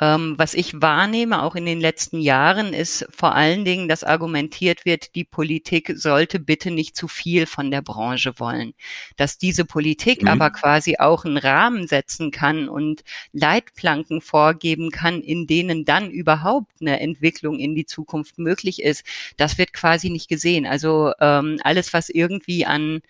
Ähm, 0.00 0.34
was 0.38 0.54
ich 0.54 0.80
wahrnehme, 0.80 1.42
auch 1.42 1.54
in 1.54 1.66
den 1.66 1.80
letzten 1.80 2.20
Jahren, 2.20 2.72
ist 2.72 3.06
vor 3.10 3.34
allen 3.34 3.64
Dingen, 3.64 3.88
dass 3.88 4.04
argumentiert 4.04 4.84
wird, 4.84 5.14
die 5.14 5.24
Politik 5.24 5.92
sollte 5.94 6.40
bitte 6.40 6.70
nicht 6.70 6.96
zu 6.96 7.08
viel 7.08 7.46
von 7.46 7.70
der 7.70 7.82
Branche 7.82 8.38
wollen. 8.38 8.74
Dass 9.16 9.38
diese 9.38 9.64
Politik 9.64 10.22
mhm. 10.22 10.28
aber 10.28 10.50
quasi 10.50 10.96
auch 10.98 11.24
einen 11.24 11.36
Rahmen 11.36 11.86
setzen 11.86 12.30
kann 12.30 12.68
und 12.68 13.04
Leitplanken 13.32 14.20
vorgeben 14.20 14.90
kann, 14.90 15.20
in 15.20 15.46
denen 15.46 15.84
dann 15.84 16.10
überhaupt 16.10 16.72
eine 16.80 17.00
Entwicklung 17.00 17.58
in 17.58 17.74
die 17.74 17.86
Zukunft 17.86 18.38
möglich 18.38 18.82
ist, 18.82 19.04
das 19.36 19.58
wird 19.58 19.72
quasi 19.72 20.10
nicht 20.10 20.28
gesehen. 20.28 20.66
Also 20.66 21.12
ähm, 21.20 21.58
alles, 21.62 21.92
was 21.92 22.08
irgendwie 22.08 22.64
an 22.64 23.02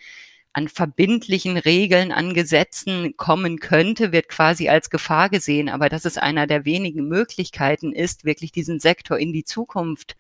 an 0.53 0.69
verbindlichen 0.69 1.57
Regeln, 1.57 2.13
an 2.13 2.35
Gesetzen 2.35 3.17
kommen 3.17 3.59
könnte, 3.59 4.13
wird 4.13 4.29
quasi 4.29 4.69
als 4.69 4.91
Gefahr 4.91 5.31
gesehen. 5.31 5.69
Aber 5.69 5.89
dass 5.89 6.05
es 6.05 6.19
einer 6.19 6.47
der 6.47 6.65
wenigen 6.65 7.09
Möglichkeiten 7.09 7.93
ist, 7.93 8.25
wirklich 8.25 8.53
diesen 8.53 8.79
Sektor 8.79 9.19
in 9.19 9.33
die 9.33 9.45
Zukunft 9.45 10.17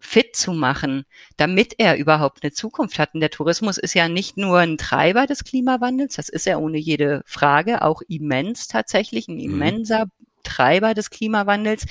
fit 0.00 0.36
zu 0.36 0.52
machen, 0.52 1.04
damit 1.36 1.74
er 1.78 1.96
überhaupt 1.96 2.42
eine 2.42 2.52
Zukunft 2.52 2.98
hat. 2.98 3.14
Und 3.14 3.20
der 3.20 3.30
Tourismus 3.30 3.78
ist 3.78 3.94
ja 3.94 4.08
nicht 4.08 4.36
nur 4.36 4.58
ein 4.58 4.78
Treiber 4.78 5.26
des 5.26 5.44
Klimawandels, 5.44 6.14
das 6.14 6.28
ist 6.28 6.46
er 6.46 6.60
ohne 6.60 6.78
jede 6.78 7.22
Frage, 7.26 7.82
auch 7.82 8.02
immens 8.08 8.68
tatsächlich, 8.68 9.28
ein 9.28 9.34
mhm. 9.34 9.40
immenser 9.40 10.06
Treiber 10.44 10.94
des 10.94 11.10
Klimawandels, 11.10 11.86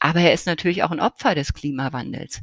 aber 0.00 0.20
er 0.20 0.34
ist 0.34 0.46
natürlich 0.46 0.82
auch 0.82 0.90
ein 0.90 1.00
Opfer 1.00 1.34
des 1.34 1.54
Klimawandels. 1.54 2.40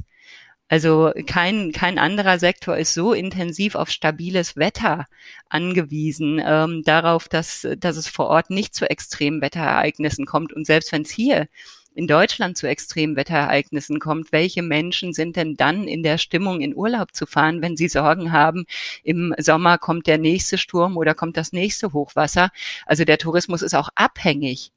Also 0.68 1.12
kein, 1.26 1.72
kein 1.72 1.98
anderer 1.98 2.38
Sektor 2.38 2.76
ist 2.76 2.94
so 2.94 3.12
intensiv 3.12 3.74
auf 3.74 3.90
stabiles 3.90 4.56
Wetter 4.56 5.04
angewiesen, 5.48 6.40
ähm, 6.44 6.82
darauf, 6.84 7.28
dass, 7.28 7.66
dass 7.78 7.96
es 7.96 8.08
vor 8.08 8.28
Ort 8.28 8.50
nicht 8.50 8.74
zu 8.74 8.88
extremen 8.88 9.42
Wetterereignissen 9.42 10.24
kommt. 10.24 10.52
Und 10.52 10.66
selbst 10.66 10.90
wenn 10.92 11.02
es 11.02 11.10
hier 11.10 11.48
in 11.94 12.06
Deutschland 12.06 12.56
zu 12.56 12.66
extremen 12.66 13.16
Wetterereignissen 13.16 14.00
kommt, 14.00 14.32
welche 14.32 14.62
Menschen 14.62 15.12
sind 15.12 15.36
denn 15.36 15.56
dann 15.56 15.86
in 15.86 16.02
der 16.02 16.18
Stimmung, 16.18 16.60
in 16.60 16.74
Urlaub 16.74 17.14
zu 17.14 17.26
fahren, 17.26 17.62
wenn 17.62 17.76
sie 17.76 17.88
Sorgen 17.88 18.32
haben, 18.32 18.64
im 19.04 19.34
Sommer 19.38 19.78
kommt 19.78 20.06
der 20.06 20.18
nächste 20.18 20.58
Sturm 20.58 20.96
oder 20.96 21.14
kommt 21.14 21.36
das 21.36 21.52
nächste 21.52 21.92
Hochwasser? 21.92 22.50
Also 22.86 23.04
der 23.04 23.18
Tourismus 23.18 23.62
ist 23.62 23.74
auch 23.74 23.90
abhängig 23.94 24.72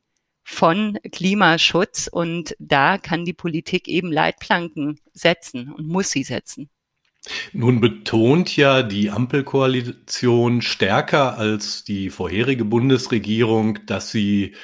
von 0.50 0.98
Klimaschutz 1.12 2.08
und 2.08 2.56
da 2.58 2.98
kann 2.98 3.26
die 3.26 3.34
Politik 3.34 3.90
eben 3.90 4.14
Leitplanken 4.14 4.98
setzen 5.12 5.74
und 5.74 5.90
muss 5.90 6.10
sie 6.10 6.24
setzen. 6.24 6.70
Nun 7.52 7.82
betont 7.82 8.56
ja 8.56 8.82
die 8.82 9.12
Ampelkoalition 9.12 10.62
stärker 10.62 11.38
als 11.38 11.84
die 11.84 12.10
vorherige 12.10 12.64
Bundesregierung, 12.64 13.86
dass 13.88 14.10
sie 14.10 14.56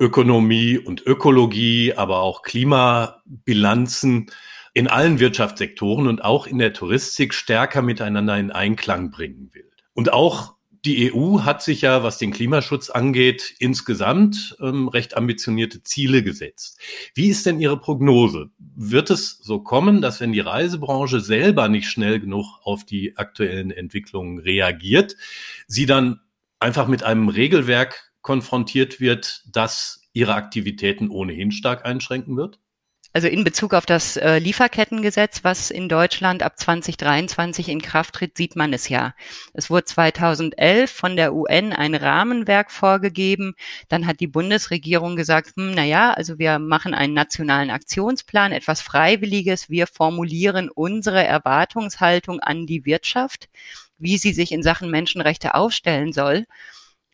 Ökonomie 0.00 0.78
und 0.78 1.04
Ökologie, 1.04 1.92
aber 1.92 2.20
auch 2.20 2.40
Klimabilanzen 2.40 4.30
in 4.72 4.88
allen 4.88 5.18
Wirtschaftssektoren 5.20 6.06
und 6.06 6.24
auch 6.24 6.46
in 6.46 6.56
der 6.56 6.72
Touristik 6.72 7.34
stärker 7.34 7.82
miteinander 7.82 8.38
in 8.38 8.50
Einklang 8.50 9.10
bringen 9.10 9.50
will. 9.52 9.70
Und 9.92 10.14
auch 10.14 10.55
die 10.86 11.12
EU 11.12 11.40
hat 11.40 11.62
sich 11.62 11.82
ja, 11.82 12.02
was 12.04 12.18
den 12.18 12.30
Klimaschutz 12.30 12.90
angeht, 12.90 13.54
insgesamt 13.58 14.56
ähm, 14.60 14.88
recht 14.88 15.16
ambitionierte 15.16 15.82
Ziele 15.82 16.22
gesetzt. 16.22 16.80
Wie 17.14 17.28
ist 17.28 17.44
denn 17.44 17.60
Ihre 17.60 17.78
Prognose? 17.78 18.50
Wird 18.58 19.10
es 19.10 19.38
so 19.38 19.60
kommen, 19.60 20.00
dass 20.00 20.20
wenn 20.20 20.32
die 20.32 20.40
Reisebranche 20.40 21.20
selber 21.20 21.68
nicht 21.68 21.88
schnell 21.90 22.20
genug 22.20 22.60
auf 22.62 22.84
die 22.84 23.16
aktuellen 23.16 23.72
Entwicklungen 23.72 24.38
reagiert, 24.38 25.16
sie 25.66 25.86
dann 25.86 26.20
einfach 26.60 26.86
mit 26.86 27.02
einem 27.02 27.28
Regelwerk 27.28 28.12
konfrontiert 28.22 29.00
wird, 29.00 29.42
das 29.52 30.08
ihre 30.12 30.34
Aktivitäten 30.34 31.10
ohnehin 31.10 31.50
stark 31.50 31.84
einschränken 31.84 32.36
wird? 32.36 32.60
Also 33.16 33.28
in 33.28 33.44
Bezug 33.44 33.72
auf 33.72 33.86
das 33.86 34.18
äh, 34.18 34.36
Lieferkettengesetz, 34.36 35.42
was 35.42 35.70
in 35.70 35.88
Deutschland 35.88 36.42
ab 36.42 36.58
2023 36.58 37.70
in 37.70 37.80
Kraft 37.80 38.16
tritt, 38.16 38.36
sieht 38.36 38.56
man 38.56 38.74
es 38.74 38.90
ja. 38.90 39.14
Es 39.54 39.70
wurde 39.70 39.86
2011 39.86 40.90
von 40.90 41.16
der 41.16 41.32
UN 41.32 41.72
ein 41.72 41.94
Rahmenwerk 41.94 42.70
vorgegeben. 42.70 43.54
Dann 43.88 44.06
hat 44.06 44.20
die 44.20 44.26
Bundesregierung 44.26 45.16
gesagt, 45.16 45.56
hm, 45.56 45.72
na 45.74 45.82
ja, 45.82 46.12
also 46.12 46.38
wir 46.38 46.58
machen 46.58 46.92
einen 46.92 47.14
nationalen 47.14 47.70
Aktionsplan, 47.70 48.52
etwas 48.52 48.82
Freiwilliges. 48.82 49.70
Wir 49.70 49.86
formulieren 49.86 50.68
unsere 50.68 51.24
Erwartungshaltung 51.24 52.40
an 52.40 52.66
die 52.66 52.84
Wirtschaft, 52.84 53.48
wie 53.96 54.18
sie 54.18 54.34
sich 54.34 54.52
in 54.52 54.62
Sachen 54.62 54.90
Menschenrechte 54.90 55.54
aufstellen 55.54 56.12
soll. 56.12 56.44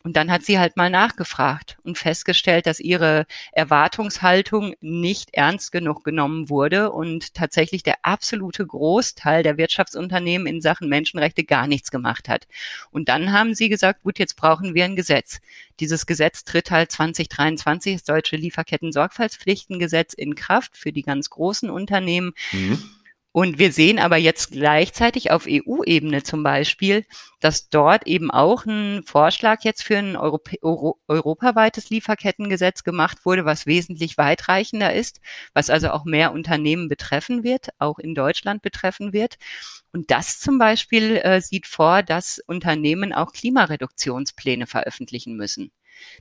Und 0.03 0.17
dann 0.17 0.29
hat 0.29 0.43
sie 0.43 0.59
halt 0.59 0.75
mal 0.75 0.89
nachgefragt 0.89 1.77
und 1.83 1.97
festgestellt, 1.97 2.65
dass 2.65 2.81
ihre 2.81 3.25
Erwartungshaltung 3.53 4.75
nicht 4.81 5.33
ernst 5.33 5.71
genug 5.71 6.03
genommen 6.03 6.49
wurde 6.49 6.91
und 6.91 7.33
tatsächlich 7.33 7.83
der 7.83 7.95
absolute 8.03 8.67
Großteil 8.67 9.43
der 9.43 9.57
Wirtschaftsunternehmen 9.57 10.45
in 10.45 10.59
Sachen 10.59 10.89
Menschenrechte 10.89 11.45
gar 11.45 11.67
nichts 11.67 11.89
gemacht 11.89 12.27
hat. 12.27 12.47
Und 12.91 13.07
dann 13.07 13.31
haben 13.31 13.55
sie 13.55 13.69
gesagt, 13.69 14.03
gut, 14.03 14.19
jetzt 14.19 14.35
brauchen 14.35 14.75
wir 14.75 14.83
ein 14.83 14.97
Gesetz. 14.97 15.39
Dieses 15.79 16.05
Gesetz 16.05 16.43
tritt 16.43 16.69
halt 16.69 16.91
2023, 16.91 17.93
das 17.93 18.03
deutsche 18.03 18.35
Lieferketten-Sorgfaltspflichtengesetz 18.35 20.13
in 20.13 20.35
Kraft 20.35 20.75
für 20.75 20.91
die 20.91 21.03
ganz 21.03 21.29
großen 21.29 21.69
Unternehmen. 21.69 22.33
Mhm. 22.51 22.83
Und 23.35 23.57
wir 23.57 23.71
sehen 23.71 23.97
aber 23.97 24.17
jetzt 24.17 24.51
gleichzeitig 24.51 25.31
auf 25.31 25.47
EU-Ebene 25.49 26.21
zum 26.21 26.43
Beispiel, 26.43 27.03
dass 27.39 27.67
dort 27.67 28.05
eben 28.05 28.29
auch 28.29 28.67
ein 28.67 29.01
Vorschlag 29.07 29.63
jetzt 29.63 29.81
für 29.83 29.97
ein 29.97 30.15
Europä 30.15 30.57
Euro 30.61 30.99
europaweites 31.07 31.89
Lieferkettengesetz 31.89 32.83
gemacht 32.83 33.25
wurde, 33.25 33.43
was 33.43 33.65
wesentlich 33.65 34.19
weitreichender 34.19 34.93
ist, 34.93 35.19
was 35.55 35.71
also 35.71 35.89
auch 35.89 36.05
mehr 36.05 36.31
Unternehmen 36.31 36.89
betreffen 36.89 37.43
wird, 37.43 37.69
auch 37.79 37.97
in 37.97 38.13
Deutschland 38.13 38.61
betreffen 38.61 39.13
wird. 39.13 39.37
Und 39.91 40.11
das 40.11 40.39
zum 40.39 40.59
Beispiel 40.59 41.17
äh, 41.17 41.41
sieht 41.41 41.65
vor, 41.65 42.03
dass 42.03 42.39
Unternehmen 42.45 43.13
auch 43.13 43.33
Klimareduktionspläne 43.33 44.67
veröffentlichen 44.67 45.35
müssen. 45.35 45.71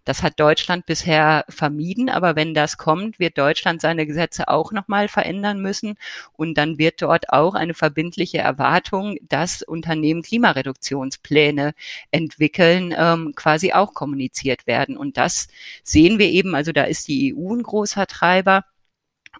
Das 0.05 0.23
hat 0.23 0.41
Deutschland 0.41 0.87
bisher 0.87 1.45
vermieden, 1.49 2.09
aber 2.09 2.37
wenn 2.37 2.55
das 2.55 2.76
kommt, 2.76 3.19
wird 3.19 3.38
Deutschland 3.38 3.81
seine 3.81 4.07
Gesetze 4.07 4.49
auch 4.49 4.73
nochmal 4.73 5.09
verändern 5.09 5.61
müssen 5.61 5.95
und 6.33 6.55
dann 6.59 6.79
wird 6.79 7.02
dort 7.02 7.31
auch 7.31 7.55
eine 7.55 7.75
verbindliche 7.75 8.38
Erwartung, 8.38 9.17
dass 9.29 9.62
Unternehmen 9.62 10.23
Klimareduktionspläne 10.23 11.75
entwickeln, 12.11 12.95
ähm, 12.97 13.35
quasi 13.37 13.73
auch 13.73 13.95
kommuniziert 13.95 14.67
werden. 14.67 14.97
Und 14.97 15.17
das 15.17 15.49
sehen 15.83 16.19
wir 16.19 16.26
eben, 16.26 16.55
also 16.55 16.73
da 16.73 16.85
ist 16.85 17.09
die 17.09 17.35
EU 17.35 17.55
ein 17.55 17.62
großer 17.62 18.07
Treiber. 18.07 18.64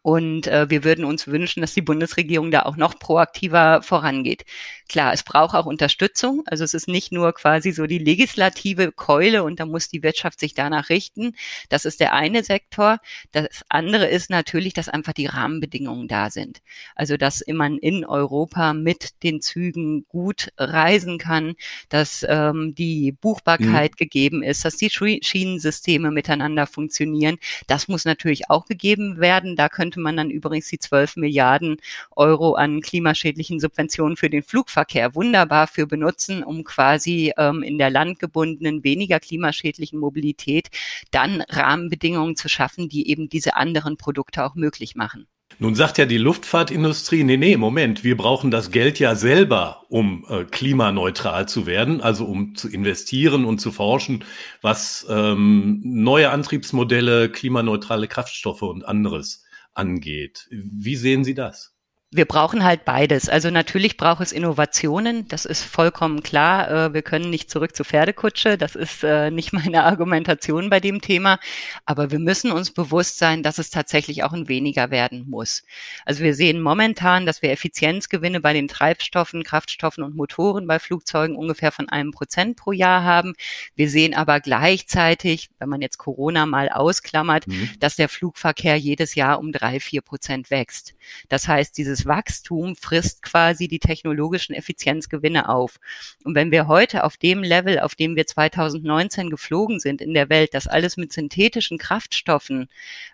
Und 0.03 0.49
äh, 0.49 0.69
wir 0.69 0.83
würden 0.83 1.05
uns 1.05 1.29
wünschen, 1.29 1.61
dass 1.61 1.75
die 1.75 1.83
Bundesregierung 1.83 2.51
da 2.51 2.63
auch 2.63 2.77
noch 2.77 2.99
proaktiver 2.99 3.83
vorangeht. 3.83 4.45
Klar, 4.89 5.13
es 5.13 5.23
braucht 5.23 5.55
auch 5.55 5.65
Unterstützung. 5.65 6.43
Also 6.47 6.65
es 6.65 6.75
ist 6.75 6.89
nicht 6.89 7.13
nur 7.13 7.33
quasi 7.33 7.71
so 7.73 7.87
die 7.87 7.99
legislative 7.99 8.93
Keule 8.93 9.45
und 9.45 9.61
da 9.61 9.67
muss 9.67 9.89
die 9.89 10.03
Wirtschaft 10.03 10.41
sich 10.41 10.55
danach 10.55 10.89
richten. 10.89 11.35
Das 11.69 11.85
ist 11.85 12.01
der 12.01 12.13
eine 12.13 12.43
Sektor. 12.43 12.99
Das 13.31 13.65
andere 13.69 14.07
ist 14.07 14.29
natürlich, 14.29 14.75
dass 14.75 14.89
einfach 14.89 15.13
die 15.13 15.27
Rahmenbedingungen 15.27 16.09
da 16.09 16.31
sind. 16.31 16.63
Also 16.97 17.17
dass 17.17 17.43
man 17.49 17.79
in 17.79 18.05
Europa 18.05 18.75
mit 18.75 19.23
den 19.23 19.41
Zügen 19.41 20.05
gut 20.09 20.49
reisen 20.59 21.19
kann, 21.19 21.55
dass 21.89 22.27
ähm, 22.29 22.75
die 22.75 23.13
Buchbarkeit 23.13 23.93
mhm. 23.93 23.97
gegeben 23.97 24.43
ist, 24.43 24.65
dass 24.65 24.77
die 24.77 24.91
Schienensysteme 24.91 26.11
miteinander 26.11 26.67
funktionieren. 26.67 27.39
Das 27.67 27.89
muss 27.89 28.05
natürlich 28.05 28.51
auch 28.51 28.67
gegeben 28.67 29.21
werden. 29.21 29.57
Da 29.57 29.69
könnte 29.93 30.01
man 30.01 30.17
dann 30.17 30.31
übrigens 30.31 30.69
die 30.69 30.79
12 30.79 31.17
Milliarden 31.17 31.77
Euro 32.17 32.55
an 32.55 32.81
klimaschädlichen 32.81 33.61
Subventionen 33.61 34.17
für 34.17 34.31
den 34.31 34.43
Flugverkehr 34.43 35.15
wunderbar 35.15 35.67
für 35.67 35.87
benutzen, 35.87 36.43
um 36.43 36.65
quasi 36.65 37.35
ähm, 37.37 37.63
in 37.63 37.77
der 37.77 37.91
landgebundenen, 37.91 38.85
weniger 38.85 39.21
klimaschädlichen 39.21 39.99
Mobilität 39.99 40.71
dann 41.11 41.43
Rahmenbedingungen 41.43 42.37
zu 42.37 42.49
schaffen, 42.49 42.89
die 42.89 43.11
eben 43.11 43.29
diese 43.29 43.55
anderen 43.55 43.99
Produkte 43.99 44.47
auch 44.47 44.55
möglich 44.55 44.97
machen. 44.97 45.27
Nun 45.59 45.75
sagt 45.75 45.99
ja 45.99 46.07
die 46.07 46.19
Luftfahrtindustrie, 46.19 47.25
nee, 47.25 47.37
nee, 47.37 47.59
Moment, 47.59 48.03
wir 48.03 48.17
brauchen 48.17 48.51
das 48.51 48.71
Geld 48.71 48.99
ja 48.99 49.15
selber, 49.15 49.85
um 49.91 50.25
äh, 50.29 50.45
klimaneutral 50.45 51.47
zu 51.47 51.67
werden, 51.67 52.01
also 52.01 52.25
um 52.25 52.55
zu 52.55 52.71
investieren 52.71 53.45
und 53.45 53.61
zu 53.61 53.71
forschen, 53.71 54.25
was 54.63 55.07
ähm, 55.11 55.81
neue 55.85 56.31
Antriebsmodelle, 56.31 57.29
klimaneutrale 57.29 58.09
Kraftstoffe 58.09 58.63
und 58.63 58.87
anderes 58.87 59.42
angeht. 59.75 60.49
Wie 60.51 60.97
sehen 60.97 61.25
Sie 61.25 61.35
das? 61.35 61.75
Wir 62.15 62.27
brauchen 62.27 62.63
halt 62.63 62.85
beides. 62.85 63.31
Also 63.31 63.51
natürlich 63.51 63.97
braucht 63.97 64.21
es 64.21 64.33
Innovationen, 64.33 65.27
das 65.29 65.47
ist 65.47 65.65
vollkommen 65.65 66.23
klar. 66.23 66.71
Äh, 66.71 66.95
wir 66.95 67.01
können 67.01 67.31
nicht 67.31 67.51
zurück 67.51 67.75
zur 67.75 67.87
Pferdekutsche, 67.87 68.59
das 68.59 68.77
ist 68.77 69.03
äh, 69.03 69.31
nicht 69.31 69.53
meine 69.55 69.85
Argumentation 69.85 70.69
bei 70.69 70.79
dem 70.79 71.01
Thema. 71.01 71.39
Aber 71.87 72.11
wir 72.11 72.19
müssen 72.19 72.53
uns 72.53 72.71
bewusst 72.71 73.19
sein, 73.19 73.43
dass 73.43 73.57
es 73.57 73.71
tatsächlich 73.71 74.25
auch 74.25 74.35
ein 74.35 74.49
weniger 74.49 74.91
werden 74.91 75.25
muss. 75.31 75.65
Also 76.05 76.23
wir 76.23 76.35
sehen 76.35 76.61
momentan, 76.61 77.25
dass 77.25 77.41
wir 77.41 77.51
Effizienzgewinne 77.51 78.41
bei 78.41 78.53
den 78.53 78.69
Treibstoffen, 78.69 79.43
Kraftstoffen 79.43 80.05
und 80.05 80.15
Motoren 80.15 80.67
bei 80.67 80.79
Flugzeugen 80.79 81.35
ungefähr 81.35 81.73
von 81.73 81.89
einem 81.89 82.11
Prozent 82.11 82.59
pro 82.59 82.73
Jahr 82.73 83.05
haben. 83.05 83.33
Wir 83.75 83.89
sehen 83.89 84.13
aber 84.15 84.41
gleichzeitig, 84.41 85.49
wenn 85.59 85.71
man 85.71 85.81
jetzt 85.81 85.97
Corona 85.97 86.45
mal 86.45 86.69
ausklammert, 86.69 87.49
mhm. 87.49 87.71
dass 87.81 87.97
der 87.97 88.11
Flugverkehr 88.11 88.77
jedes 88.77 89.15
Jahr 89.15 89.39
um 89.39 89.51
drei, 89.51 89.81
vier 89.81 90.03
Prozent 90.03 90.51
wächst. 90.51 90.93
Das 91.31 91.49
heißt, 91.49 91.79
dieses 91.79 92.02
Wachstum 92.07 92.77
frisst 92.77 93.23
quasi 93.23 93.69
die 93.69 93.79
technologischen 93.79 94.55
Effizienzgewinne 94.55 95.49
auf. 95.49 95.79
Und 96.25 96.35
wenn 96.35 96.51
wir 96.51 96.67
heute 96.67 97.05
auf 97.05 97.17
dem 97.17 97.43
Level, 97.43 97.81
auf 97.81 97.95
dem 97.95 98.17
wir 98.17 98.27
2019 98.27 99.31
geflogen 99.31 99.81
sind 99.81 100.01
in 100.01 100.15
der 100.15 100.29
Welt, 100.29 100.55
das 100.55 100.67
alles 100.67 100.97
mit 100.97 101.13
synthetischen 101.13 101.79
Kraftstoffen 101.79 102.69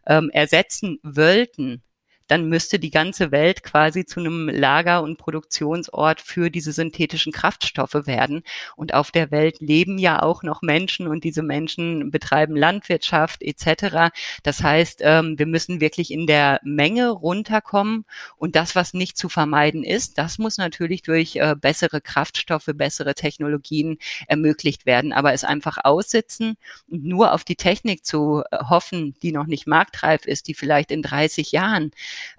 ähm, 0.07 0.31
ersetzen 0.31 0.99
wollten, 1.03 1.83
dann 2.29 2.49
müsste 2.49 2.79
die 2.79 2.91
ganze 2.91 3.33
Welt 3.33 3.63
quasi 3.63 4.05
zu 4.05 4.21
einem 4.21 4.49
Lager- 4.49 5.03
und 5.03 5.17
Produktionsort 5.19 6.21
für 6.21 6.51
diese 6.51 6.73
synthetischen 6.73 7.33
Kraftstoffe 7.33 8.07
werden. 8.07 8.43
Und 8.77 8.95
auf 8.95 9.11
der 9.11 9.31
Welt 9.31 9.61
leben 9.61 9.99
ja 9.99 10.23
auch 10.23 10.43
noch 10.43 10.63
Menschen 10.63 11.09
und 11.09 11.25
diese 11.25 11.43
Menschen 11.43 12.11
betreiben 12.11 12.55
Landwirtschaft 12.55 13.43
etc. 13.43 14.15
Das 14.43 14.63
heißt, 14.63 15.01
ähm, 15.03 15.39
wir 15.39 15.47
müssen 15.47 15.81
wirklich 15.81 16.11
in 16.11 16.27
der 16.27 16.61
Menge 16.63 17.11
runterkommen 17.11 18.05
und 18.37 18.55
das, 18.57 18.77
was 18.77 18.95
nicht 18.95 19.17
zu 19.17 19.29
vermeiden 19.29 19.83
ist, 19.83 20.19
das 20.19 20.39
muss 20.39 20.59
natürlich 20.59 21.03
durch 21.03 21.37
äh, 21.37 21.57
bessere 21.59 22.01
Kraftstoffe, 22.01 22.69
bessere 22.75 23.15
Technologien 23.15 23.99
ermöglicht 24.27 24.87
werden. 24.87 25.13
Aber 25.13 25.33
es 25.33 25.45
einfach 25.45 25.79
aussitzen 25.83 26.57
und 26.91 27.05
nur 27.05 27.33
auf 27.33 27.45
die 27.45 27.57
Technik 27.57 28.05
zu 28.05 28.43
äh, 28.51 28.59
hoffen, 28.69 29.15
die 29.23 29.33
noch 29.33 29.47
nicht 29.47 29.67
marktreif 29.67 30.27
ist, 30.27 30.49
die 30.49 30.55
vielleicht 30.55 30.91
in 30.91 31.03
30 31.03 31.53
Jahren 31.53 31.91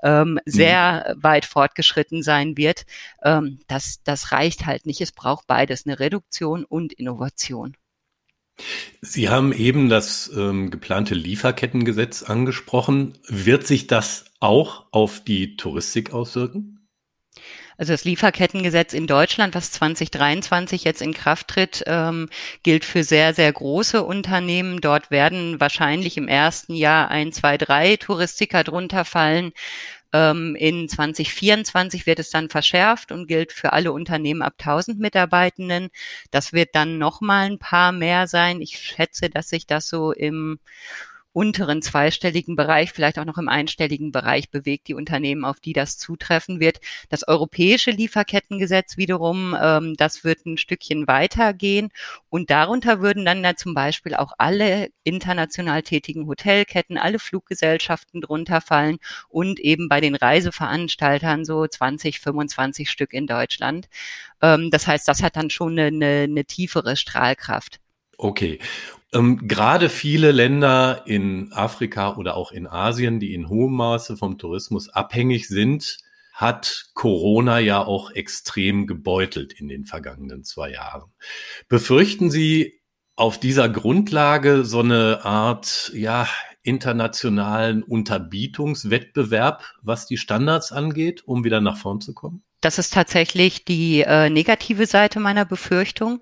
ähm, 0.04 0.34
mhm. 0.34 0.40
sehr 0.46 1.16
mhm. 1.16 1.24
weit 1.24 1.46
fortgeschritten 1.46 2.24
sein 2.24 2.58
wird, 2.58 2.86
ähm, 3.24 3.60
das, 3.68 4.02
das 4.04 4.32
reicht 4.32 4.66
halt 4.66 4.86
nicht. 4.86 5.02
Es 5.02 5.12
braucht 5.12 5.48
beides, 5.48 5.86
eine 5.86 6.00
Reduktion 6.00 6.66
und 6.66 6.94
Innovation. 6.94 7.76
Sie 9.02 9.30
haben 9.30 9.54
eben 9.54 9.90
das 9.90 10.30
ähm, 10.36 10.70
geplante 10.70 11.16
Lieferkettengesetz 11.16 12.24
angesprochen. 12.24 13.18
Wird 13.28 13.66
sich 13.66 13.88
das 13.88 14.26
auch 14.40 14.88
auf 14.92 15.24
die 15.24 15.56
Touristik 15.56 16.14
auswirken? 16.14 16.88
Also 17.80 17.94
das 17.94 18.04
Lieferkettengesetz 18.04 18.92
in 18.94 19.08
Deutschland, 19.08 19.56
was 19.56 19.72
2023 19.72 20.84
jetzt 20.84 21.02
in 21.02 21.14
Kraft 21.14 21.48
tritt, 21.48 21.82
ähm, 21.88 22.28
gilt 22.62 22.84
für 22.84 23.06
sehr, 23.06 23.34
sehr 23.34 23.54
große 23.54 24.04
Unternehmen. 24.04 24.82
Dort 24.82 25.12
werden 25.12 25.62
wahrscheinlich 25.62 26.18
im 26.18 26.28
ersten 26.28 26.76
Jahr 26.76 27.10
ein, 27.10 27.32
zwei, 27.32 27.58
drei 27.58 27.96
Touristiker 27.96 28.66
drunter 28.66 29.06
fallen. 29.06 29.54
Ähm, 30.12 30.56
in 30.56 30.90
2024 30.90 32.06
wird 32.06 32.20
es 32.20 32.32
dann 32.32 32.50
verschärft 32.50 33.14
und 33.14 33.28
gilt 33.28 33.54
für 33.54 33.72
alle 33.72 33.94
Unternehmen 33.94 34.42
ab 34.42 34.56
1000 34.58 35.00
Mitarbeitenden. 35.00 35.88
Das 36.32 36.52
wird 36.52 36.72
dann 36.74 36.98
noch 36.98 37.22
mal 37.22 37.46
ein 37.50 37.60
paar 37.60 37.94
mehr 37.94 38.28
sein. 38.28 38.60
Ich 38.60 38.78
schätze, 38.78 39.30
dass 39.30 39.48
sich 39.48 39.68
das 39.68 39.88
so 39.88 40.12
im 40.12 40.60
unteren 41.40 41.82
zweistelligen 41.82 42.58
Bereich, 42.58 42.92
vielleicht 42.92 43.18
auch 43.18 43.24
noch 43.24 43.38
im 43.38 43.48
einstelligen 43.48 44.12
Bereich 44.12 44.50
bewegt, 44.50 44.90
die 44.90 44.94
Unternehmen, 44.94 45.46
auf 45.46 45.62
die 45.62 45.72
das 45.72 45.98
zutreffen 45.98 46.60
wird. 46.60 46.82
Das 47.08 47.26
europäische 47.26 47.92
Lieferkettengesetz 47.92 48.98
wiederum, 48.98 49.56
ähm, 49.58 49.96
das 49.96 50.26
wird 50.26 50.46
ein 50.46 50.58
Stückchen 50.58 51.08
weitergehen 51.08 51.92
und 52.28 52.50
darunter 52.50 53.00
würden 53.00 53.24
dann 53.24 53.42
da 53.42 53.56
zum 53.56 53.74
Beispiel 53.74 54.16
auch 54.16 54.34
alle 54.38 54.90
international 55.06 55.82
tätigen 55.82 56.28
Hotelketten, 56.28 56.98
alle 56.98 57.20
Fluggesellschaften 57.20 58.20
drunter 58.20 58.60
fallen 58.60 58.98
und 59.30 59.62
eben 59.62 59.88
bei 59.88 60.02
den 60.02 60.16
Reiseveranstaltern 60.16 61.46
so 61.46 61.66
20, 61.66 62.20
25 62.20 62.90
Stück 62.90 63.14
in 63.14 63.28
Deutschland. 63.28 63.88
Ähm, 64.42 64.72
das 64.72 64.88
heißt, 64.88 65.08
das 65.08 65.24
hat 65.24 65.38
dann 65.38 65.50
schon 65.50 65.80
eine, 65.80 65.86
eine, 65.88 66.24
eine 66.24 66.44
tiefere 66.44 66.98
Strahlkraft. 66.98 67.80
Okay. 68.20 68.60
Ähm, 69.14 69.48
Gerade 69.48 69.88
viele 69.88 70.32
Länder 70.32 71.04
in 71.06 71.54
Afrika 71.54 72.18
oder 72.18 72.36
auch 72.36 72.52
in 72.52 72.68
Asien, 72.68 73.20
die 73.22 73.34
in 73.34 73.48
hohem 73.48 73.74
Maße 73.74 74.18
vom 74.18 74.38
Tourismus 74.38 74.90
abhängig 74.90 75.48
sind, 75.48 76.00
hat 76.34 76.90
Corona 76.94 77.60
ja 77.60 77.84
auch 77.84 78.12
extrem 78.12 78.88
gebeutelt 78.88 79.54
in 79.54 79.70
den 79.70 79.86
vergangenen 79.86 80.44
zwei 80.44 80.72
Jahren. 80.72 81.12
Befürchten 81.70 82.30
Sie 82.30 82.82
auf 83.16 83.40
dieser 83.40 83.70
Grundlage 83.70 84.66
so 84.66 84.82
eine 84.82 85.24
Art, 85.24 85.92
ja, 85.96 86.28
internationalen 86.62 87.84
Unterbietungswettbewerb, 87.84 89.64
was 89.82 90.08
die 90.08 90.18
Standards 90.18 90.74
angeht, 90.74 91.24
um 91.26 91.46
wieder 91.46 91.62
nach 91.62 91.78
vorn 91.78 92.02
zu 92.02 92.14
kommen? 92.14 92.44
Das 92.60 92.78
ist 92.78 92.94
tatsächlich 92.94 93.64
die 93.64 94.02
äh, 94.02 94.30
negative 94.30 94.86
Seite 94.86 95.22
meiner 95.22 95.46
Befürchtung. 95.46 96.22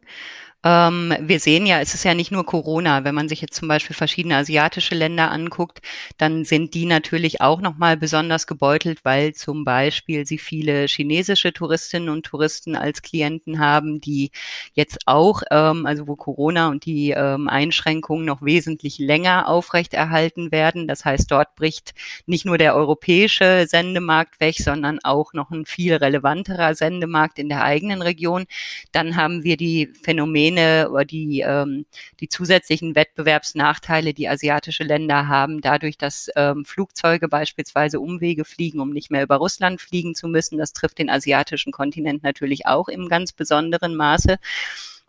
Ähm, 0.64 1.14
wir 1.22 1.40
sehen 1.40 1.68
ja, 1.68 1.80
es 1.80 1.94
ist 1.94 2.04
ja 2.04 2.16
nicht 2.16 2.32
nur 2.32 2.44
Corona. 2.46 3.04
Wenn 3.04 3.14
man 3.14 3.30
sich 3.30 3.42
jetzt 3.42 3.56
zum 3.56 3.68
Beispiel 3.68 3.96
verschiedene 3.96 4.38
asiatische 4.38 4.96
Länder 4.96 5.32
anguckt, 5.32 5.82
dann 6.18 6.46
sind 6.46 6.74
die 6.74 6.86
natürlich 6.86 7.42
auch 7.42 7.62
nochmal 7.62 7.96
besonders 7.96 8.48
gebeutelt, 8.48 9.06
weil 9.06 9.34
zum 9.36 9.64
Beispiel 9.64 10.26
sie 10.26 10.40
viele 10.40 10.88
chinesische 10.88 11.54
Touristinnen 11.54 12.10
und 12.10 12.26
Touristen 12.26 12.76
als 12.76 13.04
Klienten 13.04 13.60
haben, 13.60 14.02
die 14.02 14.32
jetzt 14.74 14.98
auch, 15.06 15.44
ähm, 15.52 15.86
also 15.86 16.08
wo 16.08 16.16
Corona 16.16 16.70
und 16.70 16.86
die 16.86 17.12
ähm, 17.12 17.48
Einschränkungen 17.48 18.26
noch 18.26 18.42
wesentlich 18.42 18.98
länger 18.98 19.48
aufrechterhalten 19.48 20.52
werden. 20.52 20.88
Das 20.88 21.06
heißt, 21.06 21.32
dort 21.32 21.56
bricht 21.56 21.94
nicht 22.26 22.46
nur 22.46 22.58
der 22.58 22.76
europäische 22.76 23.66
Sendemarkt 23.68 24.40
weg, 24.40 24.56
sondern 24.58 25.00
auch 25.04 25.34
noch 25.34 25.52
ein 25.52 25.66
viel 25.68 25.94
relevanterer 25.94 26.74
Sendemarkt 26.74 27.38
in 27.38 27.48
der 27.48 27.64
eigenen 27.64 28.02
Region. 28.02 28.46
Dann 28.92 29.16
haben 29.16 29.44
wir 29.44 29.56
die 29.56 29.94
Phänomene, 30.04 30.47
Phänomene 30.48 30.90
oder 30.90 31.06
die, 31.06 31.42
ähm, 31.42 31.86
die 32.20 32.30
zusätzlichen 32.30 32.96
Wettbewerbsnachteile, 32.96 34.14
die 34.14 34.30
asiatische 34.30 34.84
Länder 34.84 35.28
haben, 35.28 35.62
dadurch, 35.62 35.98
dass 35.98 36.30
ähm, 36.36 36.66
Flugzeuge 36.66 37.28
beispielsweise 37.28 38.00
Umwege 38.00 38.46
fliegen, 38.46 38.80
um 38.80 38.92
nicht 38.92 39.12
mehr 39.12 39.24
über 39.24 39.36
Russland 39.36 39.82
fliegen 39.82 40.16
zu 40.16 40.28
müssen. 40.28 40.58
Das 40.58 40.74
trifft 40.74 41.00
den 41.00 41.10
asiatischen 41.10 41.72
Kontinent 41.72 42.24
natürlich 42.24 42.66
auch 42.66 42.88
im 42.88 43.08
ganz 43.10 43.34
besonderen 43.34 43.96
Maße. 43.96 44.38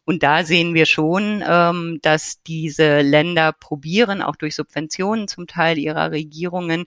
Und 0.08 0.22
da 0.22 0.42
sehen 0.42 0.72
wir 0.72 0.86
schon, 0.86 1.44
ähm, 1.46 1.98
dass 2.00 2.42
diese 2.42 3.02
Länder 3.02 3.52
probieren, 3.52 4.22
auch 4.22 4.36
durch 4.36 4.54
Subventionen 4.54 5.28
zum 5.28 5.46
Teil 5.46 5.76
ihrer 5.76 6.12
Regierungen, 6.12 6.86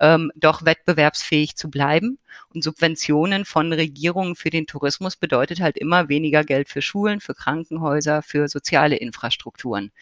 ähm, 0.00 0.32
doch 0.36 0.64
wettbewerbsfähig 0.64 1.54
zu 1.54 1.68
bleiben. 1.68 2.18
Und 2.54 2.64
Subventionen 2.64 3.44
von 3.44 3.74
Regierungen 3.74 4.36
für 4.36 4.48
den 4.48 4.66
Tourismus 4.66 5.16
bedeutet 5.16 5.60
halt 5.60 5.76
immer 5.76 6.08
weniger 6.08 6.44
Geld 6.44 6.70
für 6.70 6.80
Schulen, 6.80 7.20
für 7.20 7.34
Krankenhäuser, 7.34 8.22
für 8.22 8.48
soziale 8.48 8.96
Infrastrukturen. 8.96 9.92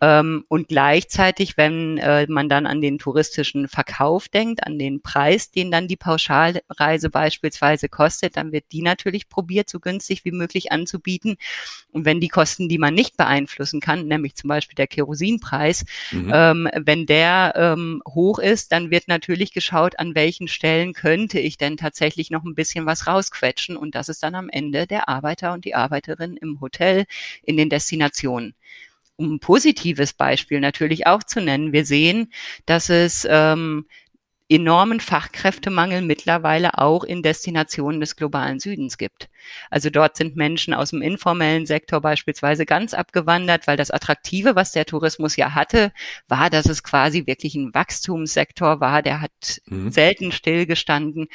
Ähm, 0.00 0.44
und 0.48 0.68
gleichzeitig, 0.68 1.56
wenn 1.56 1.98
äh, 1.98 2.26
man 2.28 2.48
dann 2.48 2.66
an 2.66 2.80
den 2.80 2.98
touristischen 2.98 3.68
Verkauf 3.68 4.28
denkt, 4.28 4.66
an 4.66 4.78
den 4.78 5.00
Preis, 5.02 5.50
den 5.50 5.70
dann 5.70 5.88
die 5.88 5.96
Pauschalreise 5.96 7.10
beispielsweise 7.10 7.88
kostet, 7.88 8.36
dann 8.36 8.52
wird 8.52 8.64
die 8.72 8.82
natürlich 8.82 9.28
probiert, 9.28 9.70
so 9.70 9.80
günstig 9.80 10.24
wie 10.24 10.32
möglich 10.32 10.72
anzubieten. 10.72 11.36
Und 11.92 12.04
wenn 12.04 12.20
die 12.20 12.28
Kosten, 12.28 12.68
die 12.68 12.78
man 12.78 12.94
nicht 12.94 13.16
beeinflussen 13.16 13.80
kann, 13.80 14.06
nämlich 14.06 14.34
zum 14.34 14.48
Beispiel 14.48 14.74
der 14.74 14.88
Kerosinpreis, 14.88 15.84
mhm. 16.10 16.32
ähm, 16.34 16.68
wenn 16.74 17.06
der 17.06 17.54
ähm, 17.56 18.02
hoch 18.08 18.38
ist, 18.40 18.72
dann 18.72 18.90
wird 18.90 19.08
natürlich 19.08 19.52
geschaut, 19.52 19.98
an 19.98 20.14
welchen 20.14 20.48
Stellen 20.48 20.92
könnte 20.92 21.38
ich 21.38 21.56
denn 21.56 21.76
tatsächlich 21.76 22.30
noch 22.30 22.44
ein 22.44 22.54
bisschen 22.54 22.84
was 22.84 23.06
rausquetschen. 23.06 23.76
Und 23.76 23.94
das 23.94 24.08
ist 24.08 24.22
dann 24.22 24.34
am 24.34 24.48
Ende 24.48 24.86
der 24.86 25.08
Arbeiter 25.08 25.52
und 25.52 25.64
die 25.64 25.74
Arbeiterin 25.74 26.36
im 26.36 26.60
Hotel, 26.60 27.04
in 27.44 27.56
den 27.56 27.70
Destinationen 27.70 28.54
um 29.16 29.34
ein 29.34 29.40
positives 29.40 30.12
Beispiel 30.12 30.60
natürlich 30.60 31.06
auch 31.06 31.22
zu 31.22 31.40
nennen, 31.40 31.72
wir 31.72 31.84
sehen, 31.84 32.32
dass 32.66 32.90
es 32.90 33.26
ähm, 33.30 33.86
enormen 34.48 35.00
Fachkräftemangel 35.00 36.02
mittlerweile 36.02 36.78
auch 36.78 37.02
in 37.02 37.22
Destinationen 37.22 38.00
des 38.00 38.14
globalen 38.14 38.60
Südens 38.60 38.98
gibt. 38.98 39.30
Also 39.70 39.88
dort 39.88 40.16
sind 40.16 40.36
Menschen 40.36 40.74
aus 40.74 40.90
dem 40.90 41.00
informellen 41.00 41.64
Sektor 41.64 42.00
beispielsweise 42.00 42.66
ganz 42.66 42.92
abgewandert, 42.92 43.66
weil 43.66 43.78
das 43.78 43.90
Attraktive, 43.90 44.54
was 44.54 44.72
der 44.72 44.84
Tourismus 44.84 45.36
ja 45.36 45.54
hatte, 45.54 45.92
war, 46.28 46.50
dass 46.50 46.66
es 46.66 46.82
quasi 46.82 47.26
wirklich 47.26 47.54
ein 47.54 47.72
Wachstumssektor 47.72 48.80
war, 48.80 49.00
der 49.00 49.22
hat 49.22 49.62
mhm. 49.66 49.90
selten 49.90 50.30
stillgestanden. 50.30 51.28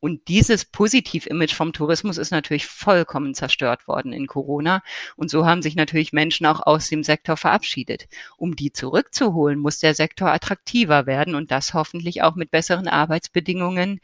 Und 0.00 0.28
dieses 0.28 0.64
Positiv-Image 0.64 1.54
vom 1.54 1.72
Tourismus 1.72 2.18
ist 2.18 2.30
natürlich 2.30 2.66
vollkommen 2.66 3.34
zerstört 3.34 3.88
worden 3.88 4.12
in 4.12 4.26
Corona. 4.26 4.82
Und 5.16 5.28
so 5.30 5.44
haben 5.44 5.62
sich 5.62 5.74
natürlich 5.74 6.12
Menschen 6.12 6.46
auch 6.46 6.64
aus 6.64 6.88
dem 6.88 7.02
Sektor 7.02 7.36
verabschiedet. 7.36 8.08
Um 8.36 8.54
die 8.54 8.72
zurückzuholen, 8.72 9.58
muss 9.58 9.80
der 9.80 9.94
Sektor 9.94 10.30
attraktiver 10.30 11.06
werden 11.06 11.34
und 11.34 11.50
das 11.50 11.74
hoffentlich 11.74 12.22
auch 12.22 12.36
mit 12.36 12.50
besseren 12.50 12.86
Arbeitsbedingungen, 12.86 14.00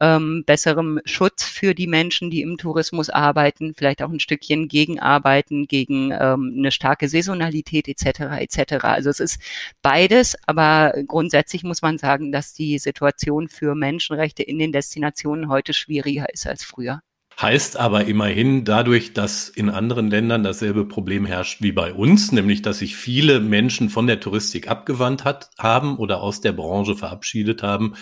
ähm, 0.00 0.44
besserem 0.44 1.00
Schutz 1.04 1.44
für 1.44 1.74
die 1.74 1.86
Menschen, 1.86 2.30
die 2.30 2.42
im 2.42 2.58
Tourismus 2.58 3.08
arbeiten, 3.08 3.74
vielleicht 3.74 4.02
auch 4.02 4.10
ein 4.10 4.20
Stückchen 4.20 4.68
gegenarbeiten, 4.68 5.66
gegen 5.66 6.10
ähm, 6.12 6.54
eine 6.58 6.70
starke 6.72 7.08
Saisonalität 7.08 7.88
etc. 7.88 8.20
etc. 8.38 8.84
Also 8.84 9.08
es 9.08 9.20
ist 9.20 9.40
beides, 9.82 10.36
aber 10.46 10.92
grundsätzlich 11.06 11.62
muss 11.64 11.80
man 11.82 11.96
sagen, 11.96 12.32
dass 12.32 12.52
die 12.52 12.78
Situation 12.78 13.48
für 13.48 13.74
Menschenrechte 13.74 14.42
in 14.42 14.58
den 14.58 14.72
Destinationen 14.72 15.37
Situationen 15.38 15.48
heute 15.48 15.72
schwieriger 15.72 16.26
ist 16.32 16.46
als 16.46 16.64
früher. 16.64 17.00
Heißt 17.40 17.76
aber 17.76 18.06
immerhin 18.06 18.64
dadurch, 18.64 19.12
dass 19.12 19.48
in 19.48 19.70
anderen 19.70 20.10
Ländern 20.10 20.42
dasselbe 20.42 20.86
Problem 20.86 21.24
herrscht 21.24 21.62
wie 21.62 21.70
bei 21.70 21.94
uns, 21.94 22.32
nämlich 22.32 22.62
dass 22.62 22.78
sich 22.78 22.96
viele 22.96 23.38
Menschen 23.38 23.90
von 23.90 24.08
der 24.08 24.18
Touristik 24.18 24.68
abgewandt 24.68 25.24
hat, 25.24 25.50
haben 25.56 25.98
oder 25.98 26.20
aus 26.20 26.40
der 26.40 26.52
Branche 26.52 26.96
verabschiedet 26.96 27.62
haben, 27.62 27.94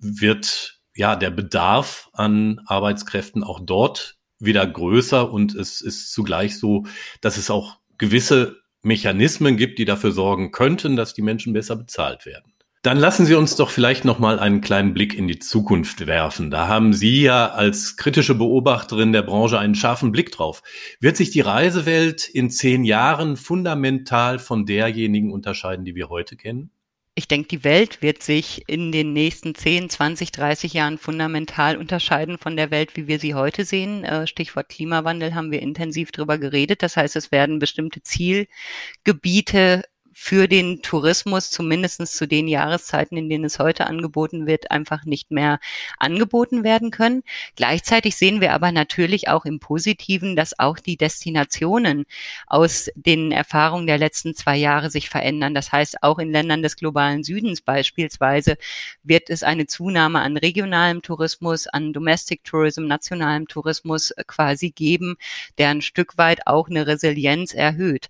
wird 0.00 0.80
ja 0.94 1.16
der 1.16 1.30
Bedarf 1.30 2.10
an 2.12 2.60
Arbeitskräften 2.66 3.42
auch 3.42 3.60
dort 3.64 4.16
wieder 4.38 4.66
größer 4.66 5.32
und 5.32 5.54
es 5.54 5.80
ist 5.80 6.12
zugleich 6.12 6.58
so, 6.58 6.84
dass 7.22 7.38
es 7.38 7.50
auch 7.50 7.78
gewisse 7.96 8.56
Mechanismen 8.82 9.56
gibt, 9.56 9.78
die 9.78 9.86
dafür 9.86 10.12
sorgen 10.12 10.50
könnten, 10.50 10.94
dass 10.94 11.14
die 11.14 11.22
Menschen 11.22 11.54
besser 11.54 11.76
bezahlt 11.76 12.26
werden. 12.26 12.53
Dann 12.84 12.98
lassen 12.98 13.24
Sie 13.24 13.34
uns 13.34 13.56
doch 13.56 13.70
vielleicht 13.70 14.04
noch 14.04 14.18
mal 14.18 14.38
einen 14.38 14.60
kleinen 14.60 14.92
Blick 14.92 15.14
in 15.14 15.26
die 15.26 15.38
Zukunft 15.38 16.06
werfen. 16.06 16.50
Da 16.50 16.68
haben 16.68 16.92
Sie 16.92 17.22
ja 17.22 17.48
als 17.48 17.96
kritische 17.96 18.34
Beobachterin 18.34 19.14
der 19.14 19.22
Branche 19.22 19.58
einen 19.58 19.74
scharfen 19.74 20.12
Blick 20.12 20.30
drauf. 20.32 20.62
Wird 21.00 21.16
sich 21.16 21.30
die 21.30 21.40
Reisewelt 21.40 22.28
in 22.28 22.50
zehn 22.50 22.84
Jahren 22.84 23.38
fundamental 23.38 24.38
von 24.38 24.66
derjenigen 24.66 25.32
unterscheiden, 25.32 25.86
die 25.86 25.94
wir 25.94 26.10
heute 26.10 26.36
kennen? 26.36 26.72
Ich 27.14 27.26
denke, 27.26 27.48
die 27.48 27.64
Welt 27.64 28.02
wird 28.02 28.22
sich 28.22 28.64
in 28.66 28.92
den 28.92 29.14
nächsten 29.14 29.54
10, 29.54 29.88
20, 29.88 30.30
30 30.32 30.74
Jahren 30.74 30.98
fundamental 30.98 31.78
unterscheiden 31.78 32.36
von 32.36 32.54
der 32.54 32.70
Welt, 32.70 32.96
wie 32.96 33.06
wir 33.06 33.18
sie 33.18 33.32
heute 33.32 33.64
sehen. 33.64 34.04
Äh, 34.04 34.26
Stichwort 34.26 34.68
Klimawandel 34.68 35.34
haben 35.34 35.50
wir 35.50 35.62
intensiv 35.62 36.12
drüber 36.12 36.36
geredet. 36.36 36.82
Das 36.82 36.98
heißt, 36.98 37.16
es 37.16 37.32
werden 37.32 37.60
bestimmte 37.60 38.02
Zielgebiete 38.02 39.84
für 40.14 40.46
den 40.46 40.80
Tourismus, 40.80 41.50
zumindestens 41.50 42.12
zu 42.12 42.26
den 42.26 42.46
Jahreszeiten, 42.46 43.16
in 43.16 43.28
denen 43.28 43.44
es 43.44 43.58
heute 43.58 43.86
angeboten 43.86 44.46
wird, 44.46 44.70
einfach 44.70 45.04
nicht 45.04 45.32
mehr 45.32 45.58
angeboten 45.98 46.62
werden 46.62 46.92
können. 46.92 47.24
Gleichzeitig 47.56 48.16
sehen 48.16 48.40
wir 48.40 48.52
aber 48.52 48.70
natürlich 48.70 49.28
auch 49.28 49.44
im 49.44 49.58
Positiven, 49.58 50.36
dass 50.36 50.58
auch 50.58 50.78
die 50.78 50.96
Destinationen 50.96 52.06
aus 52.46 52.88
den 52.94 53.32
Erfahrungen 53.32 53.88
der 53.88 53.98
letzten 53.98 54.34
zwei 54.34 54.56
Jahre 54.56 54.88
sich 54.88 55.10
verändern. 55.10 55.52
Das 55.52 55.72
heißt, 55.72 56.02
auch 56.02 56.18
in 56.20 56.30
Ländern 56.30 56.62
des 56.62 56.76
globalen 56.76 57.24
Südens 57.24 57.60
beispielsweise 57.60 58.56
wird 59.02 59.30
es 59.30 59.42
eine 59.42 59.66
Zunahme 59.66 60.20
an 60.20 60.36
regionalem 60.36 61.02
Tourismus, 61.02 61.66
an 61.66 61.92
Domestic 61.92 62.44
Tourism, 62.44 62.86
nationalem 62.86 63.48
Tourismus 63.48 64.14
quasi 64.28 64.70
geben, 64.70 65.16
der 65.58 65.70
ein 65.70 65.82
Stück 65.82 66.16
weit 66.18 66.46
auch 66.46 66.68
eine 66.68 66.86
Resilienz 66.86 67.52
erhöht. 67.52 68.08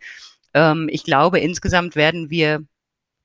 Ähm, 0.54 0.88
ich 0.90 1.04
glaube, 1.04 1.40
insgesamt 1.40 1.96
werden 1.96 2.30
wir 2.30 2.64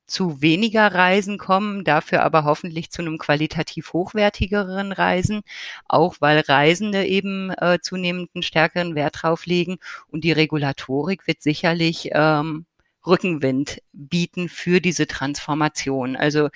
zu 0.08 0.42
weniger 0.42 0.94
Reisen 0.94 1.38
kommen, 1.38 1.84
dafür 1.84 2.24
aber 2.24 2.44
hoffentlich 2.44 2.89
zu 2.92 3.02
einem 3.02 3.18
qualitativ 3.20 3.94
hochwertigeren 3.94 4.92
Reisen, 4.92 5.42
auch 5.88 6.15
weil 6.20 6.39
Reisende 6.39 7.06
eben 7.06 7.52
äh, 7.52 7.80
zunehmend 7.82 8.32
einen 8.34 8.44
stärkeren 8.44 8.96
Wert 8.96 9.22
drauf 9.22 9.46
legen 9.46 9.78
und 10.08 10.24
die 10.24 10.32
Regulatorik 10.32 11.28
wird 11.28 11.42
sicherlich 11.42 12.10
ähm, 12.13 12.65
Rückenwind 13.06 13.82
bieten 13.94 14.50
für 14.50 14.82
diese 14.82 15.08
Transformation. 15.08 16.15
Also 16.15 16.50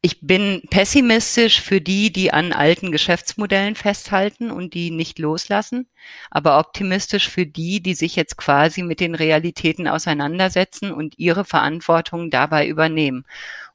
ich 0.00 0.20
bin 0.20 0.62
pessimistisch 0.70 1.60
für 1.60 1.80
die, 1.80 2.12
die 2.12 2.32
an 2.32 2.52
alten 2.52 2.92
Geschäftsmodellen 2.92 3.74
festhalten 3.74 4.50
und 4.52 4.74
die 4.74 4.92
nicht 4.92 5.18
loslassen, 5.18 5.88
aber 6.30 6.60
optimistisch 6.60 7.28
für 7.28 7.46
die, 7.46 7.82
die 7.82 7.94
sich 7.94 8.14
jetzt 8.14 8.36
quasi 8.36 8.82
mit 8.82 9.00
den 9.00 9.16
Realitäten 9.16 9.88
auseinandersetzen 9.88 10.92
und 10.92 11.18
ihre 11.18 11.44
Verantwortung 11.44 12.30
dabei 12.30 12.68
übernehmen. 12.68 13.24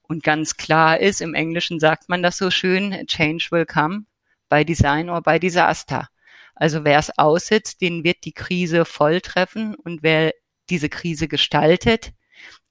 Und 0.01 0.23
ganz 0.23 0.55
klar 0.55 0.99
ist, 0.99 1.21
im 1.21 1.33
Englischen 1.33 1.79
sagt 1.79 2.07
man 2.07 2.23
das 2.23 2.37
so 2.37 2.51
schön, 2.51 3.05
Change 3.07 3.47
will 3.51 3.65
come 3.65 4.05
by 4.47 4.63
Design 4.63 5.09
or 5.09 5.21
by 5.21 5.39
Disaster. 5.39 6.07
Also 6.55 6.85
wer 6.85 6.99
es 6.99 7.17
aussitzt, 7.17 7.81
den 7.81 8.05
wird 8.05 8.23
die 8.23 8.33
Krise 8.33 8.85
voll 8.85 9.19
treffen 9.19 9.75
und 9.75 10.03
wer 10.03 10.33
diese 10.69 10.87
Krise 10.87 11.27
gestaltet, 11.27 12.13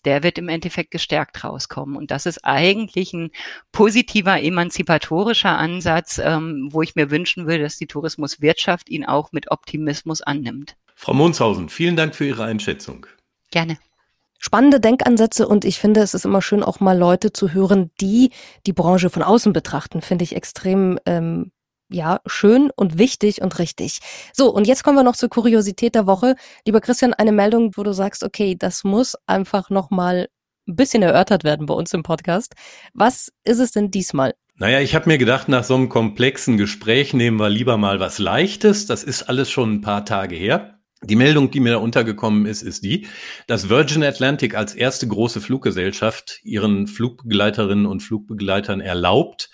der 0.05 0.23
wird 0.23 0.39
im 0.39 0.49
Endeffekt 0.49 0.91
gestärkt 0.91 1.45
rauskommen. 1.45 1.97
Und 1.97 2.11
das 2.11 2.27
ist 2.27 2.45
eigentlich 2.45 3.13
ein 3.13 3.31
positiver, 3.73 4.43
emanzipatorischer 4.43 5.57
Ansatz, 5.57 6.19
ähm, 6.19 6.69
wo 6.71 6.83
ich 6.83 6.95
mir 6.95 7.11
wünschen 7.11 7.47
würde, 7.47 7.65
dass 7.65 7.77
die 7.77 7.87
Tourismuswirtschaft 7.87 8.89
ihn 8.89 9.05
auch 9.05 9.33
mit 9.33 9.51
Optimismus 9.51 10.23
annimmt. 10.23 10.77
Frau 10.95 11.15
Monshausen, 11.15 11.69
vielen 11.69 11.97
Dank 11.97 12.15
für 12.15 12.27
Ihre 12.27 12.45
Einschätzung. 12.45 13.07
Gerne. 13.51 13.79
Spannende 14.39 14.81
Denkansätze 14.81 15.47
und 15.47 15.65
ich 15.65 15.79
finde, 15.79 16.01
es 16.01 16.15
ist 16.15 16.25
immer 16.25 16.43
schön, 16.43 16.65
auch 16.65 16.81
mal 16.81 16.99
Leute 16.99 17.33
zu 17.33 17.53
hören, 17.53 17.93
die 18.01 18.31
die 18.67 18.73
Branche 18.73 19.09
von 19.09 19.23
außen 19.23 19.53
betrachten, 19.53 20.03
finde 20.03 20.25
ich 20.25 20.35
extrem 20.35 20.99
ähm, 21.07 21.53
ja, 21.93 22.21
schön 22.27 22.71
und 22.75 22.99
wichtig 22.99 23.43
und 23.43 23.59
richtig. 23.59 24.01
So, 24.33 24.53
und 24.53 24.67
jetzt 24.67 24.83
kommen 24.85 24.97
wir 24.97 25.05
noch 25.05 25.17
zur 25.17 25.29
Kuriosität 25.29 25.95
der 25.95 26.07
Woche. 26.07 26.35
Lieber 26.67 26.81
Christian, 26.81 27.15
eine 27.15 27.33
Meldung, 27.33 27.73
wo 27.77 27.83
du 27.83 27.93
sagst, 27.93 28.25
okay, 28.25 28.57
das 28.59 28.85
muss 28.85 29.17
einfach 29.27 29.71
nochmal 29.71 30.29
ein 30.69 30.77
bisschen 30.77 31.03
erörtert 31.03 31.45
werden 31.45 31.67
bei 31.67 31.75
uns 31.75 31.93
im 31.93 32.03
Podcast. 32.03 32.55
Was 32.95 33.33
ist 33.45 33.59
es 33.59 33.73
denn 33.73 33.91
diesmal? 33.91 34.35
Naja, 34.57 34.81
ich 34.81 34.95
habe 34.95 35.09
mir 35.09 35.19
gedacht, 35.19 35.49
nach 35.49 35.65
so 35.65 35.75
einem 35.75 35.89
komplexen 35.89 36.57
Gespräch 36.57 37.15
nehmen 37.15 37.39
wir 37.41 37.49
lieber 37.49 37.77
mal 37.79 38.01
was 38.01 38.19
Leichtes. 38.19 38.87
Das 38.87 39.03
ist 39.03 39.25
alles 39.25 39.51
schon 39.51 39.75
ein 39.75 39.81
paar 39.81 40.05
Tage 40.05 40.37
her. 40.37 40.79
Die 41.05 41.17
Meldung, 41.17 41.51
die 41.51 41.59
mir 41.59 41.73
da 41.73 41.79
untergekommen 41.79 42.47
ist, 42.47 42.63
ist 42.63 42.85
die, 42.85 43.09
dass 43.49 43.69
Virgin 43.69 44.05
Atlantic 44.05 44.55
als 44.55 44.75
erste 44.75 45.09
große 45.09 45.41
Fluggesellschaft 45.41 46.39
ihren 46.45 46.87
Flugbegleiterinnen 46.87 47.87
und 47.87 48.05
Flugbegleitern 48.05 48.81
erlaubt, 48.81 49.51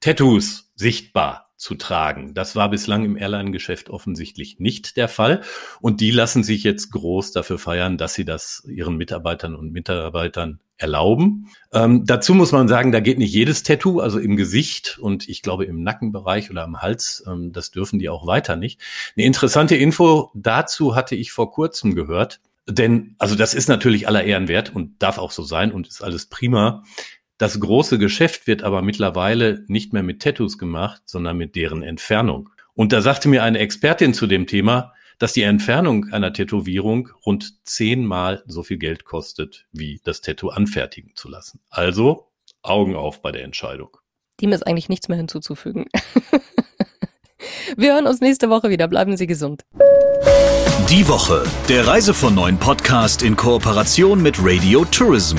Tattoos 0.00 0.70
sichtbar 0.74 1.49
zu 1.60 1.74
tragen. 1.74 2.32
Das 2.32 2.56
war 2.56 2.70
bislang 2.70 3.04
im 3.04 3.18
Airline-Geschäft 3.18 3.90
offensichtlich 3.90 4.58
nicht 4.58 4.96
der 4.96 5.08
Fall. 5.08 5.42
Und 5.82 6.00
die 6.00 6.10
lassen 6.10 6.42
sich 6.42 6.64
jetzt 6.64 6.90
groß 6.90 7.32
dafür 7.32 7.58
feiern, 7.58 7.98
dass 7.98 8.14
sie 8.14 8.24
das 8.24 8.64
ihren 8.66 8.96
Mitarbeitern 8.96 9.54
und 9.54 9.70
Mitarbeitern 9.70 10.60
erlauben. 10.78 11.50
Ähm, 11.70 12.06
dazu 12.06 12.32
muss 12.32 12.52
man 12.52 12.66
sagen, 12.66 12.92
da 12.92 13.00
geht 13.00 13.18
nicht 13.18 13.34
jedes 13.34 13.62
Tattoo, 13.62 14.00
also 14.00 14.18
im 14.18 14.36
Gesicht 14.36 14.98
und 14.98 15.28
ich 15.28 15.42
glaube 15.42 15.66
im 15.66 15.82
Nackenbereich 15.82 16.50
oder 16.50 16.62
am 16.62 16.80
Hals, 16.80 17.22
ähm, 17.26 17.52
das 17.52 17.70
dürfen 17.70 17.98
die 17.98 18.08
auch 18.08 18.26
weiter 18.26 18.56
nicht. 18.56 18.80
Eine 19.14 19.26
interessante 19.26 19.76
Info 19.76 20.30
dazu 20.34 20.96
hatte 20.96 21.14
ich 21.14 21.30
vor 21.30 21.52
kurzem 21.52 21.94
gehört. 21.94 22.40
Denn, 22.66 23.16
also 23.18 23.34
das 23.34 23.52
ist 23.52 23.68
natürlich 23.68 24.06
aller 24.08 24.24
Ehren 24.24 24.48
wert 24.48 24.74
und 24.74 25.02
darf 25.02 25.18
auch 25.18 25.32
so 25.32 25.42
sein 25.42 25.72
und 25.72 25.88
ist 25.88 26.02
alles 26.02 26.26
prima. 26.26 26.84
Das 27.40 27.58
große 27.58 27.96
Geschäft 27.96 28.46
wird 28.46 28.62
aber 28.64 28.82
mittlerweile 28.82 29.64
nicht 29.66 29.94
mehr 29.94 30.02
mit 30.02 30.20
Tattoos 30.20 30.58
gemacht, 30.58 31.00
sondern 31.06 31.38
mit 31.38 31.56
deren 31.56 31.82
Entfernung. 31.82 32.50
Und 32.74 32.92
da 32.92 33.00
sagte 33.00 33.30
mir 33.30 33.42
eine 33.42 33.60
Expertin 33.60 34.12
zu 34.12 34.26
dem 34.26 34.46
Thema, 34.46 34.92
dass 35.18 35.32
die 35.32 35.40
Entfernung 35.40 36.12
einer 36.12 36.34
Tätowierung 36.34 37.08
rund 37.24 37.66
zehnmal 37.66 38.42
so 38.46 38.62
viel 38.62 38.76
Geld 38.76 39.06
kostet, 39.06 39.64
wie 39.72 40.02
das 40.04 40.20
Tattoo 40.20 40.50
anfertigen 40.50 41.12
zu 41.14 41.30
lassen. 41.30 41.60
Also 41.70 42.28
Augen 42.60 42.94
auf 42.94 43.22
bei 43.22 43.32
der 43.32 43.44
Entscheidung. 43.44 43.96
Dem 44.42 44.52
ist 44.52 44.66
eigentlich 44.66 44.90
nichts 44.90 45.08
mehr 45.08 45.16
hinzuzufügen. 45.16 45.86
Wir 47.78 47.94
hören 47.94 48.06
uns 48.06 48.20
nächste 48.20 48.50
Woche 48.50 48.68
wieder. 48.68 48.86
Bleiben 48.86 49.16
Sie 49.16 49.26
gesund. 49.26 49.62
Die 50.90 51.08
Woche, 51.08 51.44
der 51.70 51.86
Reise 51.86 52.12
von 52.12 52.34
neuen 52.34 52.58
Podcast 52.58 53.22
in 53.22 53.34
Kooperation 53.34 54.22
mit 54.22 54.36
Radio 54.40 54.84
Tourism. 54.84 55.38